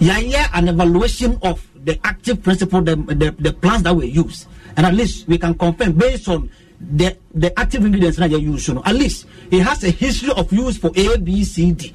Yeah, 0.02 0.50
an 0.54 0.68
evaluation 0.68 1.38
of 1.44 1.66
the 1.86 2.00
active 2.04 2.42
principle, 2.42 2.82
the, 2.82 2.96
the, 2.96 3.36
the 3.38 3.54
plants 3.54 3.84
that 3.84 3.96
were 3.96 4.04
used. 4.04 4.48
And 4.76 4.86
at 4.86 4.96
least 4.96 5.28
we 5.28 5.38
can 5.38 5.54
confirm 5.54 5.94
based 5.94 6.28
on 6.28 6.50
the, 6.80 7.16
the 7.36 7.58
active 7.60 7.86
ingredients 7.86 8.18
that 8.18 8.32
you 8.32 8.40
use. 8.40 8.68
You 8.68 8.76
know, 8.76 8.84
at 8.84 8.96
least 8.96 9.28
it 9.52 9.62
has 9.62 9.84
a 9.84 9.92
history 9.92 10.32
of 10.36 10.52
use 10.52 10.78
for 10.78 10.92
A, 10.96 11.18
B, 11.18 11.44
C, 11.44 11.72
D. 11.72 11.94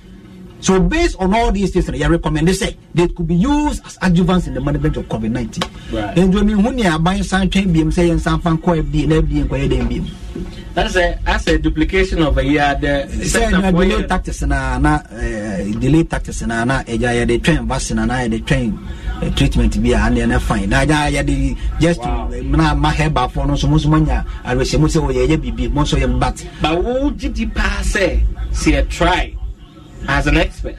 So 0.60 0.80
based 0.80 1.16
on 1.20 1.34
all 1.34 1.52
these 1.52 1.72
things, 1.72 1.88
I 1.88 2.06
recommend 2.06 2.48
they 2.48 2.54
say 2.54 2.76
they 2.94 3.08
could 3.08 3.28
be 3.28 3.36
used 3.36 3.84
as 3.84 3.98
adjuvants 3.98 4.46
in 4.46 4.54
the 4.54 4.60
management 4.60 4.96
of 4.96 5.04
COVID 5.06 5.30
nineteen. 5.30 5.68
Right. 5.92 6.16
And 6.18 6.34
when 6.34 6.78
you 6.78 6.88
are 6.88 6.98
buying 6.98 7.22
something, 7.22 7.72
BM 7.72 7.92
say 7.92 8.10
and 8.10 8.20
some 8.20 8.40
fan 8.40 8.58
koi 8.58 8.82
B 8.82 9.04
and 9.04 9.12
FD 9.12 9.40
and 9.42 9.50
koi 9.50 9.68
BM. 9.68 10.10
That's 10.74 10.96
a 10.96 11.18
that's 11.24 11.46
a 11.48 11.58
duplication 11.58 12.22
of 12.22 12.36
a 12.36 12.44
year. 12.44 12.76
The 12.80 13.08
Say 13.24 13.50
na 13.50 13.70
delay 13.70 14.04
tactics 14.04 14.42
na 14.42 14.76
na 14.78 15.00
eh, 15.12 15.72
delay 15.76 16.04
tactics 16.04 16.42
na 16.42 16.64
na 16.64 16.84
eja 16.84 17.12
ya 17.12 17.24
de 17.24 17.38
train 17.38 17.64
vaccine 17.66 18.04
na 18.04 18.20
ya 18.20 18.28
de 18.28 18.40
train 18.40 18.76
eh, 19.22 19.30
treatment 19.32 19.72
bi 19.80 19.92
a 19.92 20.10
na 20.10 20.24
na 20.24 20.38
fine 20.38 20.68
na 20.68 20.84
ja 20.84 21.08
ya 21.08 21.22
de 21.22 21.56
just 21.80 22.00
na 22.00 22.74
ma 22.74 22.92
heba 22.92 23.30
for 23.30 23.46
no 23.46 23.56
so 23.56 23.68
mo 23.68 23.78
so 23.78 23.88
manya 23.88 24.24
arese 24.44 24.80
mo 24.80 24.88
se 24.88 24.98
o 24.98 25.08
ye 25.08 25.24
ye 25.24 25.36
bibi 25.36 25.68
mo 25.68 25.84
so 25.84 25.96
ye 25.96 26.06
But 26.06 26.44
who 26.60 27.10
did 27.12 27.38
you 27.38 27.48
pass? 27.48 27.96
See 28.52 28.74
a 28.74 28.84
try 28.84 29.35
as 30.08 30.26
an 30.26 30.36
expert 30.36 30.76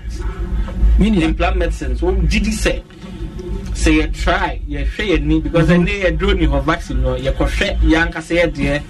meaning 0.98 1.22
in 1.22 1.36
plant 1.36 1.58
medicines. 1.58 2.02
What 2.02 2.28
did 2.28 2.46
you 2.46 2.52
say? 2.54 2.84
Say 3.74 3.94
you 3.94 4.08
try, 4.08 4.60
you 4.68 4.86
share 4.86 5.06
your 5.06 5.20
need 5.20 5.44
because 5.44 5.68
then 5.68 5.86
they 5.86 6.12
drone 6.12 6.40
you 6.40 6.50
have 6.50 6.66
vaccine 6.66 7.06
or 7.06 7.18
you 7.18 7.32
could 7.32 7.50
share 7.50 7.78
young 7.84 8.12
say 8.22 8.50
dear. 8.50 8.84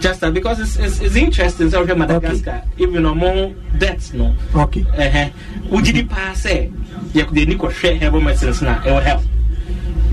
Just 0.00 0.20
that 0.20 0.34
because 0.34 0.58
it's, 0.58 0.76
it's, 0.76 1.00
it's 1.00 1.14
interesting. 1.14 1.70
So 1.70 1.84
Madagascar, 1.84 2.64
even 2.76 3.06
among 3.06 3.54
deaths, 3.78 4.12
no. 4.12 4.34
okay 4.56 4.82
Uh-huh. 4.82 5.28
Who 5.68 5.80
did 5.82 5.96
you 5.96 6.06
pass? 6.06 6.42
Say, 6.42 6.72
you 7.14 7.24
could 7.24 7.34
need 7.34 7.60
to 7.60 7.70
share 7.70 7.96
herbal 7.96 8.20
medicines 8.20 8.62
now. 8.62 8.82
It 8.84 8.90
will 8.90 9.00
help. 9.00 9.22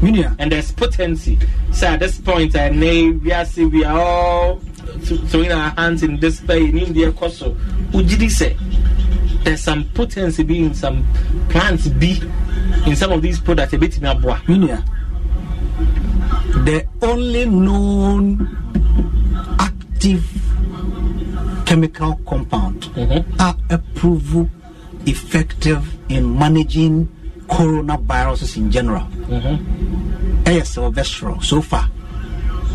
meaning 0.03 0.25
and 0.37 0.51
there's 0.51 0.71
potency. 0.71 1.39
So 1.71 1.87
at 1.87 1.99
this 1.99 2.21
point, 2.21 2.55
I 2.55 2.69
know 2.69 3.19
we 3.23 3.31
are 3.31 3.45
see 3.45 3.65
we 3.65 3.83
are 3.83 3.99
all 3.99 4.59
throwing 5.01 5.51
our 5.51 5.71
hands 5.71 6.03
in 6.03 6.19
despair 6.19 6.57
in 6.57 6.77
India. 6.77 7.11
Koso, 7.11 7.55
Ujidi 7.93 8.29
say 8.29 8.55
there's 9.43 9.61
some 9.63 9.83
potency 9.93 10.43
be 10.43 10.59
in 10.63 10.73
some 10.73 11.05
plants 11.49 11.87
be 11.87 12.21
in 12.85 12.95
some 12.95 13.11
of 13.11 13.21
these 13.21 13.39
products. 13.39 13.73
A 13.73 13.77
bit 13.77 13.97
in 13.97 14.03
abwa. 14.03 14.37
Minia, 14.45 14.83
the 16.65 16.85
only 17.01 17.45
known 17.45 18.47
active 19.59 20.23
chemical 21.65 22.15
compound 22.27 22.81
Mhm. 22.95 23.23
are 23.39 23.55
approved 23.69 24.49
effective 25.05 25.81
in 26.09 26.37
managing 26.37 27.07
coronaviruses 27.47 28.57
in 28.57 28.69
general. 28.71 29.07
Ɛyɛ 30.43 30.63
Silvestrol 30.65 31.43
so 31.43 31.61
far 31.61 31.87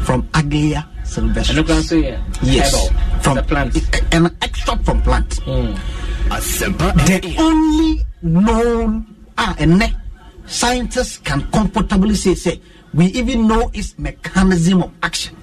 from 0.05 0.23
Aglaia 0.33 0.85
And 1.17 1.37
you 1.57 1.65
can 1.65 1.83
silvestris. 1.83 2.03
yeah, 2.03 2.19
Yes, 2.43 2.89
from 3.23 3.37
the 3.37 3.43
plant. 3.43 3.77
an 4.13 4.31
extract 4.43 4.85
from 4.85 5.03
plant. 5.03 5.29
Mm. 5.47 5.77
The 6.35 7.35
only 7.39 8.05
known 8.23 9.07
ah 9.39 9.55
and 9.59 9.83
scientists 10.47 11.19
can 11.19 11.47
comfortably 11.53 12.17
say 12.17 12.35
say 12.35 12.61
we 12.93 13.07
even 13.15 13.47
know 13.47 13.71
its 13.73 13.97
mechanism 13.99 14.83
of 14.83 14.91
action 15.03 15.37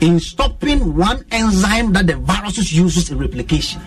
in 0.00 0.20
stopping 0.20 0.96
one 0.96 1.24
enzyme 1.30 1.92
that 1.92 2.06
the 2.06 2.16
virus 2.16 2.72
uses 2.72 3.10
in 3.10 3.18
replication. 3.18 3.80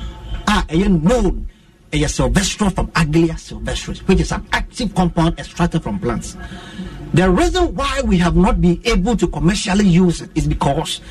Ah 0.47 0.65
and 0.69 1.03
known 1.03 1.49
a 1.91 1.97
silvestrol 2.05 2.73
from 2.73 2.87
aglaia 2.93 3.33
silvestris 3.33 4.05
which 4.07 4.21
is 4.21 4.31
an 4.31 4.45
active 4.51 4.93
compound 4.93 5.39
extracted 5.39 5.81
from 5.81 5.97
plants. 5.97 6.37
The 7.15 7.27
reason 7.29 7.73
why 7.73 8.01
we 8.05 8.17
have 8.19 8.35
not 8.35 8.61
been 8.61 8.79
able 8.85 9.17
to 9.17 9.27
commercially 9.27 9.87
use 9.87 10.21
it 10.21 10.29
is 10.35 10.47
because 10.47 11.01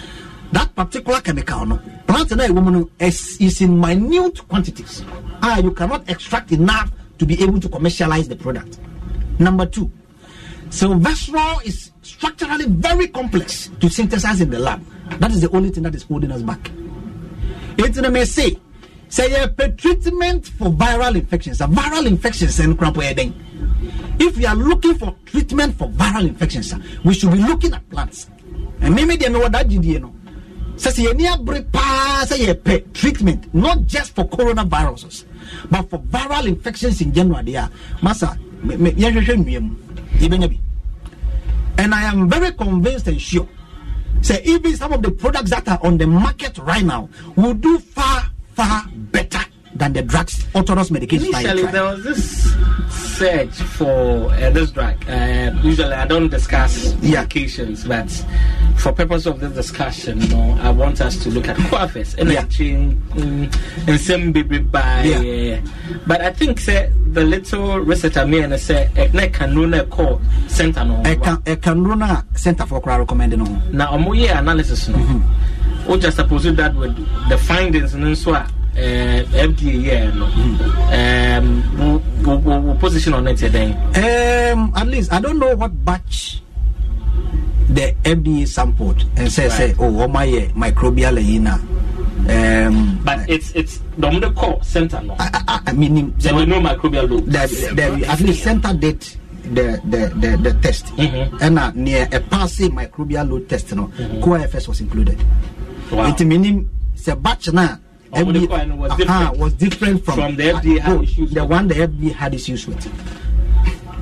that 0.53 0.75
particular 0.75 1.21
chemical 1.21 1.67
no 1.67 1.79
plant 2.07 2.31
na 2.37 2.45
ewo 2.45 2.63
mu 2.63 2.71
no 2.71 2.91
is, 2.99 3.61
in 3.61 3.79
minute 3.81 4.47
quantities 4.49 5.05
ah 5.43 5.59
you 5.59 5.71
cannot 5.73 6.09
extract 6.09 6.53
enough 6.53 6.91
to 7.19 7.27
be 7.27 7.43
able 7.43 7.61
to 7.61 7.69
commercialize 7.69 8.29
the 8.29 8.37
product 8.37 8.79
number 9.39 9.67
two 9.67 9.91
Silvestrol 10.71 11.65
is 11.65 11.93
structurally 12.03 12.67
very 12.67 13.09
complex 13.09 13.71
to 13.81 13.89
synthesize 13.89 14.41
in 14.41 14.51
the 14.51 14.59
lab. 14.59 14.85
That 15.21 15.31
is 15.31 15.41
the 15.41 15.51
only 15.51 15.71
thing 15.71 15.85
that 15.85 15.95
is 15.95 16.03
holding 16.03 16.33
us 16.33 16.43
back. 16.43 16.71
It's 17.79 17.99
in 17.99 18.13
may 18.13 18.25
say, 18.25 18.59
say 19.09 19.33
a 19.35 19.49
treatment 19.49 20.47
for 20.47 20.69
viral 20.69 21.15
infections, 21.15 21.61
a 21.61 21.67
viral 21.67 22.07
infections 22.07 22.59
and 22.59 22.79
wedding. 22.97 23.35
If 24.19 24.37
we 24.37 24.47
are 24.47 24.57
looking 24.57 24.95
for 24.95 25.15
treatment 25.27 25.77
for 25.79 25.89
viral 25.89 26.27
infections, 26.27 26.75
we 27.05 27.15
should 27.15 27.33
be 27.33 27.39
looking 27.39 27.75
at 27.75 27.89
plants. 27.91 28.29
And 28.81 28.95
maybe 28.95 29.17
they 29.17 29.29
know 29.29 29.41
what 29.41 29.53
that 29.53 29.71
you. 29.71 30.16
Says 30.77 30.99
you 30.99 31.15
near 31.15 31.37
pass 31.73 32.31
a 32.33 32.55
pet 32.55 32.93
treatment, 32.93 33.53
not 33.55 33.87
just 33.87 34.15
for 34.15 34.29
coronaviruses, 34.29 35.25
but 35.71 35.89
for 35.89 35.99
viral 36.01 36.47
infections 36.47 37.01
in 37.01 37.13
general. 37.13 37.43
Me- 37.43 38.77
me- 38.77 38.93
yɛhwehwɛ 38.93 39.37
nnua 39.37 39.61
mu, 39.63 39.77
yɛbɛnya 40.19 40.49
bi. 40.49 40.59
And 41.79 41.95
I 41.95 42.05
am 42.05 42.29
very 42.29 42.53
convinced 42.53 43.07
and 43.07 43.21
sure. 43.21 43.49
Say 44.23 44.43
even 44.45 44.77
some 44.77 44.93
of 44.93 45.03
the 45.03 45.11
products 45.11 45.51
that 45.51 45.69
are 45.69 45.79
on 45.83 45.99
the 45.99 46.07
market 46.07 46.59
right 46.59 46.85
now 46.85 47.09
will 47.37 47.55
do 47.55 47.79
far, 47.79 48.25
far 48.55 48.85
better 49.13 49.45
than 49.79 49.93
the 49.93 50.03
drugs, 50.03 50.45
that 50.53 51.13
you 51.13 51.19
Initially, 51.29 51.63
there 51.67 51.85
was 51.85 52.05
this 52.05 52.55
search 52.91 53.55
for 53.55 54.31
uh, 54.33 54.51
this 54.51 54.71
drug. 54.71 54.97
Uh, 55.09 55.51
usually, 55.63 55.93
I 55.93 56.07
don't 56.07 56.29
discuss 56.29 56.95
Yeah. 57.01 57.25
medications, 57.25 57.87
but 57.87 58.11
for 58.81 58.93
purpose 58.93 59.27
of 59.27 59.41
this 59.41 59.53
discussion, 59.53 60.21
you 60.21 60.29
know, 60.29 60.59
I 60.63 60.71
want 60.71 61.01
us 61.01 61.17
to 61.23 61.31
look 61.31 61.49
at 61.49 61.57
Quafis 61.57 62.17
and 62.19 62.31
Yeah. 62.31 62.43
mm, 62.45 63.89
and 63.89 64.01
some 64.01 64.33
baby 64.33 64.59
by. 64.59 65.05
Yeah. 65.05 65.61
But 66.07 66.21
I 66.21 66.31
think 66.33 66.61
say 66.61 66.91
the 67.13 67.25
little 67.25 67.81
research 67.81 68.17
I 68.17 68.25
made 68.25 68.45
and 68.45 68.61
say 68.61 68.91
eh, 68.97 69.09
na 69.13 69.23
kanuna 69.29 69.89
call 69.89 70.21
center 70.49 70.85
no. 70.85 71.03
ɛka 71.03 71.43
ɛka 71.45 71.75
nnuro 71.75 72.03
a 72.03 72.39
center 72.39 72.67
for 72.67 72.81
kora 72.81 72.99
recommend 72.99 73.37
no 73.37 73.45
Now, 73.73 73.93
omo 73.97 74.13
yɛ 74.15 74.39
analysis 74.39 74.89
no. 74.89 74.99
Mm-hmm. 74.99 76.11
Suppose 76.11 76.55
that 76.57 76.75
with 76.75 76.97
the 77.29 77.39
findings 77.39 77.95
no 77.95 78.09
nso 78.09 78.35
a 78.35 78.41
eh, 78.41 78.47
FDA 78.77 79.77
yɛ 79.89 80.15
no. 80.15 80.27
Mm-hmm. 80.27 80.93
Um, 80.93 82.73
we 82.73 82.79
position 82.79 83.15
on 83.15 83.27
it 83.29 83.37
then. 83.39 83.73
Um, 83.97 84.73
at 84.77 84.87
least 84.87 85.13
I 85.13 85.21
don't 85.21 85.39
know 85.39 85.55
what 85.57 85.73
batch 85.85 86.43
the 87.69 87.95
FDA 88.05 88.47
sampled 88.47 89.05
and 89.17 89.31
say 89.33 89.49
say 89.49 89.67
Right. 89.73 89.77
oh 89.81 90.03
oh 90.03 90.09
my 90.09 90.25
yeah, 90.25 90.47
microbial 90.55 91.17
yina. 91.19 91.59
Um, 92.29 93.01
But 93.05 93.29
it's 93.31 93.53
it's 93.55 93.79
the 93.99 94.09
Omo 94.09 94.35
call 94.35 94.63
center 94.63 95.01
no. 95.03 95.15
I, 95.19 95.31
I, 95.49 95.61
I 95.67 95.73
mean 95.73 96.15
There 96.19 96.35
were 96.35 96.47
no 96.47 96.61
microbial 96.61 97.09
load. 97.11 97.27
the, 97.27 97.47
the, 97.75 98.07
at 98.09 98.21
least 98.21 98.43
center 98.45 98.73
did 98.75 99.01
the 99.55 99.79
the 99.87 100.11
the, 100.19 100.37
the 100.43 100.53
test 100.61 100.87
Mhm. 100.97 101.41
and 101.41 101.59
uh, 101.59 101.71
near 101.75 102.09
a 102.13 102.19
passing 102.21 102.73
microbial 102.73 103.29
load 103.31 103.49
test 103.49 103.75
no 103.75 103.87
CoFS 104.21 104.69
was 104.69 104.81
included. 104.81 105.19
Wow. 105.91 106.09
It 106.11 106.25
meaning 106.27 106.69
it's 106.95 107.07
a 107.09 107.15
batch 107.17 107.53
na. 107.53 107.77
The 108.17 108.47
coin 108.47 108.79
was 108.79 108.97
different. 108.97 109.39
was 109.39 109.53
different 109.55 110.05
from, 110.05 110.15
From 110.15 110.37
the 110.37 110.43
FDA 110.45 110.79
had 110.79 110.97
oh, 110.97 111.03
issues 111.03 111.31
the 111.33 111.45
one 111.45 111.69
the 111.69 111.75
FDA 111.75 112.13
had 112.13 112.35
issues 112.35 112.67
with. 112.67 112.81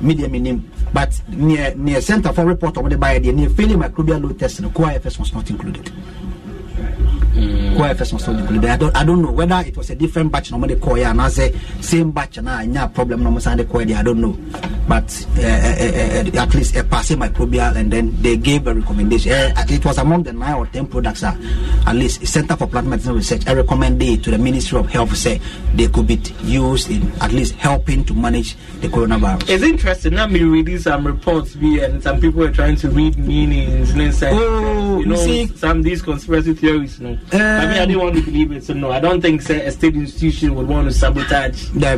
Media 0.01 0.27
minim, 0.27 0.69
but 0.93 1.19
near 1.29 1.73
near 1.75 2.01
Center 2.01 2.31
for 2.33 2.45
Report 2.45 2.77
on 2.77 2.89
the 2.89 2.97
the 2.97 3.31
near 3.31 3.49
failing 3.49 3.79
microbial 3.79 4.21
load 4.21 4.39
test, 4.39 4.61
no 4.61 4.69
CoFS 4.69 5.19
was 5.19 5.33
not 5.33 5.49
included. 5.49 5.91
COA 7.75 7.89
FS 7.89 8.13
was 8.13 8.27
not 8.27 8.39
included. 8.39 8.69
I 8.69 8.77
don't 8.77 8.95
I 8.95 9.03
don't 9.03 9.21
know 9.21 9.31
whether 9.31 9.63
it 9.67 9.75
was 9.75 9.89
a 9.89 9.95
different 9.95 10.31
batch 10.31 10.51
no 10.51 10.59
the 10.65 10.75
call 10.75 10.97
and 10.97 11.21
I 11.21 11.29
say 11.29 11.53
same 11.81 12.11
batch 12.11 12.37
na 12.41 12.59
nya 12.61 12.93
problem 12.93 13.23
no 13.23 13.31
the 13.37 13.65
call 13.65 13.81
I 13.81 14.01
don't 14.03 14.21
know. 14.21 14.37
But 14.87 15.27
uh, 15.37 15.41
uh, 15.41 15.43
uh, 15.43 16.41
at 16.43 16.53
least 16.53 16.75
a 16.75 16.83
passing 16.83 17.17
microbial 17.19 17.75
and 17.75 17.91
then 17.91 18.15
they 18.21 18.37
gave 18.37 18.67
a 18.67 18.73
recommendation. 18.73 19.31
Uh, 19.31 19.65
it 19.67 19.83
was 19.83 19.97
among 19.97 20.23
the 20.23 20.33
nine 20.33 20.55
or 20.55 20.67
ten 20.67 20.87
products 20.87 21.23
uh, 21.23 21.35
at 21.87 21.95
least 21.95 22.25
Center 22.25 22.55
for 22.55 22.67
Plant 22.67 22.87
Medicine 22.87 23.15
Research 23.15 23.47
I 23.47 23.53
recommend 23.53 24.01
it 24.01 24.23
to 24.23 24.31
the 24.31 24.37
Ministry 24.37 24.79
of 24.79 24.89
Health 24.89 25.15
say 25.15 25.41
they 25.73 25.87
could 25.87 26.07
be 26.07 26.21
used 26.43 26.89
in 26.89 27.11
at 27.21 27.31
least 27.31 27.53
helping 27.55 28.03
to 28.05 28.13
manage 28.13 28.55
the 28.79 28.87
coronavirus. 28.87 29.49
It's 29.49 29.63
interesting. 29.63 30.13
Now 30.15 30.27
me 30.27 30.43
reading 30.43 30.79
some 30.79 31.05
reports 31.05 31.55
be 31.55 31.79
and 31.79 32.01
some 32.01 32.21
people 32.21 32.43
are 32.43 32.51
trying 32.51 32.75
to 32.77 32.89
read 32.89 33.17
meanings 33.17 33.91
and. 33.91 34.35
Oh, 34.37 34.99
you 34.99 35.05
know, 35.05 35.15
see- 35.15 35.47
some 35.47 35.81
these 35.81 36.01
conspiracy 36.01 36.53
theories. 36.53 36.99
No, 36.99 37.17
I 37.65 37.71
mean 37.71 37.81
I 37.81 37.85
didn't 37.85 38.01
want 38.01 38.15
to 38.15 38.21
believe 38.21 38.51
it. 38.51 38.63
So 38.63 38.73
no, 38.73 38.91
I 38.91 38.99
don't 38.99 39.21
think 39.21 39.41
say, 39.41 39.65
a 39.65 39.71
state 39.71 39.95
institution 39.95 40.55
would 40.55 40.67
want 40.67 40.87
to 40.87 40.93
sabotage. 40.93 41.69
Yeah, 41.73 41.93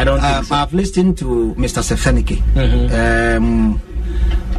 I 0.00 0.04
don't 0.04 0.20
uh, 0.20 0.42
so. 0.42 0.54
I've 0.54 0.72
listened 0.74 1.18
to 1.18 1.54
Mr. 1.56 1.82
Sefenike. 1.82 2.38
Mhm. 2.54 3.36
Um, 3.36 3.80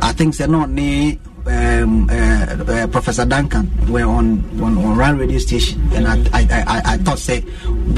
I 0.02 0.12
think 0.14 0.34
say 0.36 0.48
no 0.48 0.66
ni 0.66 1.20
um, 1.46 2.10
uh, 2.10 2.14
uh, 2.14 2.88
Professor 2.88 3.26
Duncan 3.26 3.70
were 3.92 4.04
on 4.04 4.44
on, 4.62 4.78
on 4.78 4.98
Rand 4.98 5.20
radio 5.20 5.40
station, 5.40 5.82
and 5.94 6.08
I, 6.08 6.16
I, 6.34 6.42
I, 6.50 6.64
I- 6.68 6.82
I 6.94 6.98
thought 6.98 7.20
say 7.20 7.42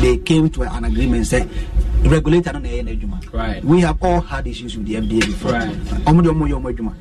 they 0.01 0.17
came 0.17 0.49
to 0.51 0.63
an 0.63 0.85
agreement 0.85 1.27
say 1.27 1.47
regulator 2.03 2.53
na 2.53 2.59
ɛyɛ 2.59 2.83
n'adwuma. 2.85 3.33
Right. 3.33 3.63
We 3.63 3.81
have 3.81 3.97
all 4.01 4.21
had 4.21 4.45
issues 4.47 4.77
with 4.77 4.85
the 4.87 4.95
FDA 4.95 5.25
before. 5.25 5.51
Right. 5.53 5.69
Ɔmo 6.05 6.23
de 6.23 6.29
ɔmo 6.29 6.47
yɛ. 6.49 6.93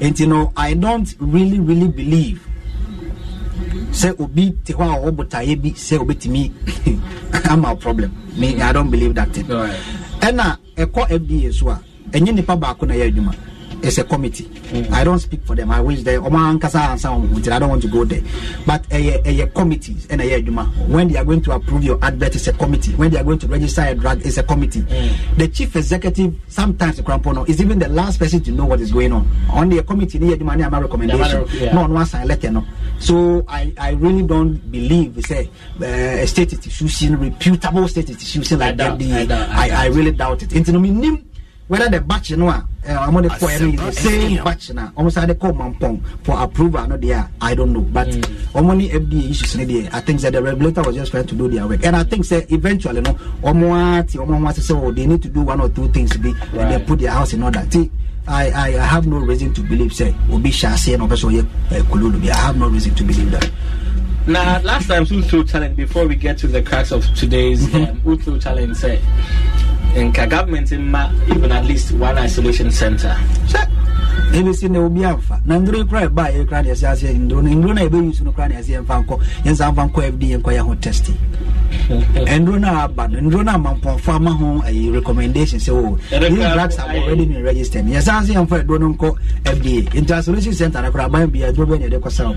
And 0.00 0.18
you 0.20 0.26
know, 0.26 0.52
I 0.56 0.74
don't 0.74 1.12
really 1.18 1.58
really 1.60 1.88
believe 1.88 2.46
sɛ 3.92 4.14
obi 4.20 4.52
te 4.64 4.72
hɔ 4.72 4.82
a 4.82 4.98
ɔwɔ 5.00 5.10
botaeɛ 5.16 5.56
bi 5.62 5.70
sɛ 5.72 5.98
obɛtumi 5.98 6.52
I'm 7.50 7.64
our 7.64 7.76
problem. 7.76 8.12
Me 8.36 8.60
I 8.60 8.72
don't 8.72 8.90
believe 8.90 9.14
that 9.14 9.32
thing. 9.32 9.44
Ɛna 9.46 10.58
ɛkɔ 10.76 11.08
FDA 11.08 11.52
so 11.52 11.68
a 11.70 11.80
ɛnyɛ 12.10 12.34
nipa 12.34 12.56
baako 12.56 12.86
na 12.86 12.94
ɛyɛ 12.94 13.12
adwuma. 13.14 13.34
It's 13.80 13.96
a 13.98 14.02
committee. 14.04 14.44
Mm. 14.72 14.90
I 14.90 15.04
don't 15.04 15.20
speak 15.20 15.44
for 15.46 15.54
them. 15.54 15.70
I 15.70 15.80
wish 15.80 16.02
they 16.02 16.16
ɔmo 16.16 16.36
ankasa 16.58 16.80
ansa 16.90 17.10
wɔn 17.10 17.28
ho 17.46 17.54
I 17.54 17.58
don't 17.60 17.68
want 17.70 17.82
to 17.82 17.88
go 17.88 18.04
there. 18.04 18.20
But 18.66 18.82
ɛyɛ 18.88 19.22
ɛyɛ 19.24 19.54
committees 19.54 20.06
ɛna 20.08 20.22
ɛyɛ 20.28 20.44
adwuma. 20.44 20.88
When 20.88 21.08
they 21.08 21.16
are 21.16 21.24
going 21.24 21.40
to 21.42 21.52
approve 21.52 21.84
your 21.84 21.98
advert 22.02 22.34
it's 22.34 22.48
a 22.48 22.52
committee. 22.52 22.92
When 22.94 23.10
they 23.10 23.18
are 23.18 23.24
going 23.24 23.38
to 23.38 23.46
register 23.46 23.82
a 23.82 23.94
drug 23.94 24.24
it's 24.26 24.36
a 24.36 24.42
committee. 24.42 24.80
Mm. 24.82 25.36
the 25.36 25.48
chief 25.48 25.76
executive 25.76 26.34
sometimes 26.48 27.00
krampo 27.00 27.32
no 27.34 27.44
is 27.44 27.60
even 27.60 27.78
the 27.78 27.88
last 27.88 28.18
person 28.18 28.40
to 28.42 28.50
know 28.50 28.64
what 28.66 28.80
is 28.80 28.90
going 28.92 29.12
on. 29.12 29.26
On 29.50 29.68
the 29.68 29.82
committee 29.82 30.18
ne 30.18 30.32
yɛ 30.34 30.36
adwuma 30.38 30.56
ne 30.56 30.64
ama 30.64 30.80
recommendation. 30.82 31.46
Yeah. 31.52 31.72
na 31.74 31.86
ɔno 31.86 32.00
asan 32.02 32.26
letter 32.26 32.50
no 32.50 32.64
so 32.98 33.44
I 33.48 33.72
I 33.78 33.90
really 33.92 34.22
don't 34.22 34.58
believe 34.70 35.24
say 35.24 35.50
uh, 35.80 35.84
a 35.84 36.26
state 36.26 36.52
institution 36.52 37.18
reputable 37.18 37.88
state 37.88 38.10
institution 38.10 38.58
like 38.58 38.68
I 38.68 38.72
doubt, 38.72 38.98
FDA 38.98 39.14
I 39.14 39.26
doubt, 39.26 39.48
I 39.50 39.70
I, 39.70 39.84
I 39.84 39.86
really 39.86 40.12
doubt 40.12 40.42
it. 40.42 40.50
Nti 40.50 40.72
no 40.72 40.78
mi 40.80 41.24
whether 41.68 41.88
the 41.88 42.00
batch 42.00 42.30
no 42.32 42.48
a 42.48 42.66
ɔmo 42.96 43.22
de 43.22 43.28
kɔ 43.28 43.76
the 43.76 43.92
same 43.92 44.44
batch 44.44 44.70
na 44.70 44.88
ɔmo 44.96 45.26
de 45.26 45.34
kɔ 45.34 45.52
mampɔn 45.56 46.00
for 46.22 46.38
approval 46.40 46.86
no 46.88 46.96
deɛ 46.96 47.28
I 47.40 47.54
don't 47.54 47.72
know 47.72 47.80
but 47.80 48.08
ɔmo 48.54 48.76
ne 48.76 48.88
FDA 48.88 49.30
issues 49.30 49.56
ne 49.56 49.64
deɛ 49.66 49.90
I 49.92 50.00
think 50.00 50.20
that 50.20 50.32
the 50.32 50.42
regulator 50.42 50.82
was 50.82 50.96
just 50.96 51.10
trying 51.10 51.26
to 51.26 51.34
do 51.34 51.48
their 51.48 51.66
work. 51.66 51.84
And 51.84 51.96
I 51.96 52.04
think 52.04 52.24
say 52.24 52.46
eventually 52.48 53.00
no 53.00 53.12
ɔmo 53.42 53.98
ati 53.98 54.18
ɔmo 54.18 54.48
ase 54.48 54.60
sɛ 54.70 54.82
oh 54.82 54.90
they 54.92 55.06
need 55.06 55.22
to 55.22 55.28
do 55.28 55.42
one 55.42 55.60
or 55.60 55.68
two 55.68 55.88
things 55.88 56.16
bi 56.16 56.28
and 56.28 56.36
then 56.52 56.78
Right. 56.78 56.86
put 56.86 56.98
their 56.98 57.10
house 57.10 57.32
in 57.32 57.42
order. 57.42 57.64
Ti 57.70 57.90
I, 58.26 58.50
I, 58.50 58.66
I 58.78 58.84
have 58.84 59.06
no 59.06 59.18
reason 59.18 59.54
to 59.54 59.62
believe 59.62 59.92
say 59.92 60.14
obi 60.30 60.50
aseɛ 60.50 60.98
na 60.98 61.06
sɛ 61.06 61.30
ɔyɛ 61.30 61.46
eh, 61.72 61.80
kululu 61.82 62.20
bi 62.22 62.30
I 62.30 62.36
have 62.36 62.56
no 62.56 62.68
reason 62.68 62.94
to 62.94 63.04
believe 63.04 63.30
that. 63.32 63.50
Now, 64.28 64.60
last 64.60 64.88
time, 64.88 65.06
threw 65.06 65.42
challenge 65.42 65.74
before 65.74 66.06
we 66.06 66.14
get 66.14 66.36
to 66.38 66.48
the 66.48 66.60
cracks 66.60 66.90
of 66.92 67.02
today's 67.14 67.64
um, 67.74 67.86
who 68.00 68.18
threw 68.18 68.38
challenge 68.38 68.76
say, 68.76 69.00
in 69.96 70.12
ka 70.12 70.26
government 70.26 70.72
in 70.72 70.90
ma 70.90 71.10
even 71.28 71.52
at 71.52 71.64
least 71.64 71.92
one 71.92 72.16
isolation 72.18 72.70
center. 72.70 73.14
sɛ 73.46 73.77
ebesi 74.32 74.68
na 74.68 74.80
obi 74.80 75.04
amfa. 75.04 75.40
Na 75.44 75.58
nduro 75.58 75.84
kora 75.88 76.06
ɛba 76.08 76.22
a 76.28 76.32
yɛkora 76.32 76.62
ne 76.64 76.70
ɛsɛ 76.72 76.86
aseɛ 76.92 77.14
nduro 77.18 77.42
no 77.42 77.50
nduro 77.50 77.74
no 77.74 77.82
a 77.82 77.88
yɛbɛyi 77.88 78.14
so 78.14 78.24
no 78.24 78.32
kora 78.32 78.48
ne 78.48 78.54
ɛsɛ 78.56 78.78
yɛmfa 78.84 79.04
nkɔ 79.04 79.18
yɛnsa 79.44 79.72
mfa 79.72 79.88
nkɔ 79.88 80.02
fd 80.12 80.22
yɛnkɔ 80.22 80.50
yɛ 80.56 80.58
ho 80.60 80.74
testing. 80.74 81.16
Nduro 81.88 82.58
no 82.60 82.68
a 82.68 82.84
aba 82.84 83.08
no. 83.08 83.20
Nduro 83.20 83.44
no 83.44 83.52
a 83.52 83.58
mampɔnfo 83.58 84.08
ama 84.14 84.30
ho 84.30 84.62
ayi 84.66 84.90
recommendation 84.92 85.58
sɛ 85.58 85.70
o 85.72 85.96
Ɛdɛ 86.10 86.28
these 86.28 86.38
kora- 86.38 86.54
drugs 86.54 86.76
have 86.76 86.88
ayi. 86.90 87.02
already 87.04 87.26
been 87.26 87.42
registered. 87.44 87.84
Yɛsan 87.86 88.24
se 88.26 88.32
yɛmfa 88.34 88.64
nduro 88.64 88.80
no 88.80 88.92
nkɔ 88.94 89.14
fda 89.44 89.82
nti 90.02 90.18
isolation 90.18 90.52
center 90.52 90.82
no 90.82 90.90
kora 90.90 91.04
aban 91.08 91.30
bia 91.30 91.52
nduro 91.52 91.66
bɛ 91.66 91.80
ne 91.80 91.88
yɛde 91.88 92.00
kɔsa 92.00 92.26
wo 92.28 92.34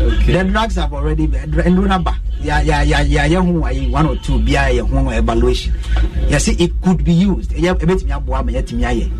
Okay. 0.00 0.32
the 0.32 0.44
drugs 0.44 0.76
have 0.76 0.92
already 0.92 1.26
been 1.26 1.50
nduro 1.50 1.88
no 1.88 1.94
aba 1.96 2.14
yɛayɛ 2.44 3.34
ho 3.36 3.64
ayi 3.66 3.90
one 3.90 4.06
or 4.06 4.16
two 4.16 4.38
biara 4.38 4.70
yɛ 4.72 4.88
ho 4.88 5.10
evaluation. 5.10 5.72
Yɛsɛ 6.28 6.60
it 6.60 6.72
could 6.82 7.02
be 7.02 7.12
used. 7.12 7.50
Ɛyɛ 7.50 7.74
ɛbɛtumi 7.74 8.12
aboa 8.14 8.44
ma 8.44 8.52
yɛtumi 8.52 8.84
ayɛ 8.84 9.10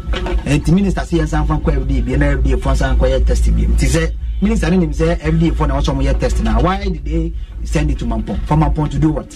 nti 0.46 0.72
minister 0.72 1.00
sɛ 1.00 1.20
yɛnsa 1.24 1.44
mfa 1.46 1.60
nkɔ 1.60 1.67
fda 1.72 2.02
bi 2.04 2.16
na 2.16 2.36
fda 2.36 2.56
fo 2.60 2.70
nsa 2.70 2.94
nkɔyɛ 2.96 3.24
test 3.26 3.50
bi 3.50 3.62
nti 3.66 3.86
sɛ 3.86 4.12
minister 4.42 4.70
no 4.70 4.76
nim 4.76 4.90
sɛ 4.92 5.16
fda 5.20 5.54
fo 5.54 5.66
na 5.66 5.74
wɔsɛ 5.80 5.90
ɔmo 5.94 6.02
yɛ 6.02 6.18
test 6.20 6.42
na 6.42 6.58
why 6.60 6.84
did 6.84 7.04
they 7.04 7.32
send 7.64 7.90
it 7.90 7.98
to 7.98 8.04
mampɔn 8.04 8.38
for 8.46 8.56
mampɔn 8.56 8.90
to 8.90 8.98
do 8.98 9.10
what? 9.10 9.28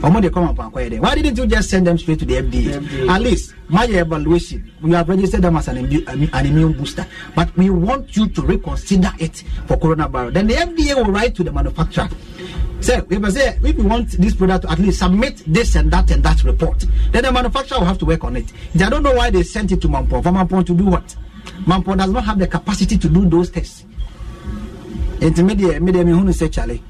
Ɔmo 0.00 0.20
de 0.22 0.30
kɔ 0.30 0.40
mampɔn 0.54 0.72
akɔyɛ 0.72 0.90
dɛ. 0.92 1.00
Why 1.00 1.14
didn't 1.14 1.36
you 1.36 1.46
just 1.46 1.68
send 1.68 1.86
them 1.86 1.98
straight 1.98 2.18
to 2.20 2.24
the 2.24 2.34
fda 2.36 2.80
FDA. 2.80 3.08
at 3.08 3.20
least 3.20 3.54
my 3.68 3.84
evaluation. 3.86 4.70
We 4.80 4.92
have 4.92 5.08
registered 5.08 5.42
them 5.42 5.56
as 5.56 5.68
an, 5.68 5.76
an 5.78 6.46
immune 6.46 6.72
booster. 6.72 7.06
But 7.34 7.54
we 7.56 7.68
want 7.68 8.16
you 8.16 8.26
to 8.28 8.42
reconsider 8.42 9.12
it 9.18 9.44
for 9.66 9.76
coronavirus. 9.76 10.32
Then 10.34 10.46
the 10.46 10.54
fda 10.54 10.96
will 10.96 11.12
write 11.12 11.34
to 11.34 11.44
the 11.44 11.52
manufacturer. 11.52 12.08
Say 12.80 13.02
if 13.10 13.22
I 13.24 13.28
say 13.28 13.58
if 13.62 13.76
you 13.76 13.84
want 13.84 14.10
this 14.12 14.34
product 14.34 14.64
to 14.64 14.70
at 14.72 14.78
least 14.78 15.00
submit 15.00 15.42
this 15.46 15.74
and 15.76 15.90
that 15.92 16.10
and 16.10 16.22
that 16.22 16.42
report 16.44 16.82
then 17.12 17.24
the 17.24 17.30
manufacturer 17.32 17.78
will 17.78 17.84
have 17.86 17.98
to 17.98 18.06
work 18.06 18.24
on 18.24 18.36
it. 18.36 18.50
I 18.80 18.88
don't 18.88 19.02
know 19.02 19.12
why 19.14 19.28
they 19.30 19.42
sent 19.42 19.70
it 19.70 19.82
to 19.82 19.88
mampon 19.88 20.22
for 20.22 20.30
mampon 20.32 20.64
to 20.64 20.74
do 20.74 20.86
what 20.86 21.14
mampon 21.66 21.96
does 21.98 22.10
not 22.10 22.24
have 22.24 22.38
the 22.38 22.46
capacity 22.46 22.96
to 22.98 23.08
do 23.08 23.24
those 23.28 23.50
tests 23.50 23.84
nti 25.20 25.44
me 25.44 25.54
deɛ 25.54 25.80
me 25.80 25.92
deɛ 25.92 26.04
me 26.06 26.12
hunu 26.12 26.32
sɛ 26.32 26.48
kyale 26.48 26.80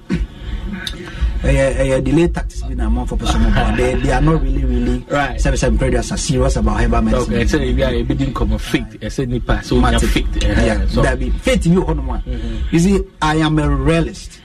ɛyɛ 1.42 1.64
ɛyɛ 1.80 2.04
delay 2.04 2.28
tactics 2.28 2.62
bi 2.62 2.74
na 2.74 2.86
amanfo 2.86 3.16
pɛ 3.16 3.24
sɛ 3.26 3.38
mo 3.40 3.48
bɔ 3.50 3.76
they 3.76 3.94
they 3.94 4.12
are 4.12 4.20
not 4.20 4.42
really 4.42 4.64
really 4.64 5.04
Right. 5.10 5.38
sɛbi 5.40 5.56
sɛbi 5.58 5.78
predators 5.78 6.12
are 6.12 6.16
serious 6.18 6.56
about 6.56 6.80
herbal 6.80 7.02
medicine. 7.02 7.34
Okay, 7.34 7.70
if 7.70 7.78
you 7.78 7.84
are 7.84 7.94
a 7.94 8.02
bit 8.02 8.34
come 8.34 8.52
of 8.52 8.62
faith, 8.62 9.12
said 9.12 9.28
nipa, 9.28 9.62
so 9.64 9.76
Matic. 9.80 10.06
faith. 10.08 10.42
Yeah, 10.42 10.86
So, 10.86 11.02
be 11.16 11.30
faith 11.30 11.64
wɔ 11.64 11.82
hɔ 11.84 11.96
nom 11.96 12.10
a 12.10 12.22
you 12.70 12.78
see 12.78 13.00
i 13.22 13.36
am 13.36 13.58
a 13.58 13.68
realist. 13.68 14.40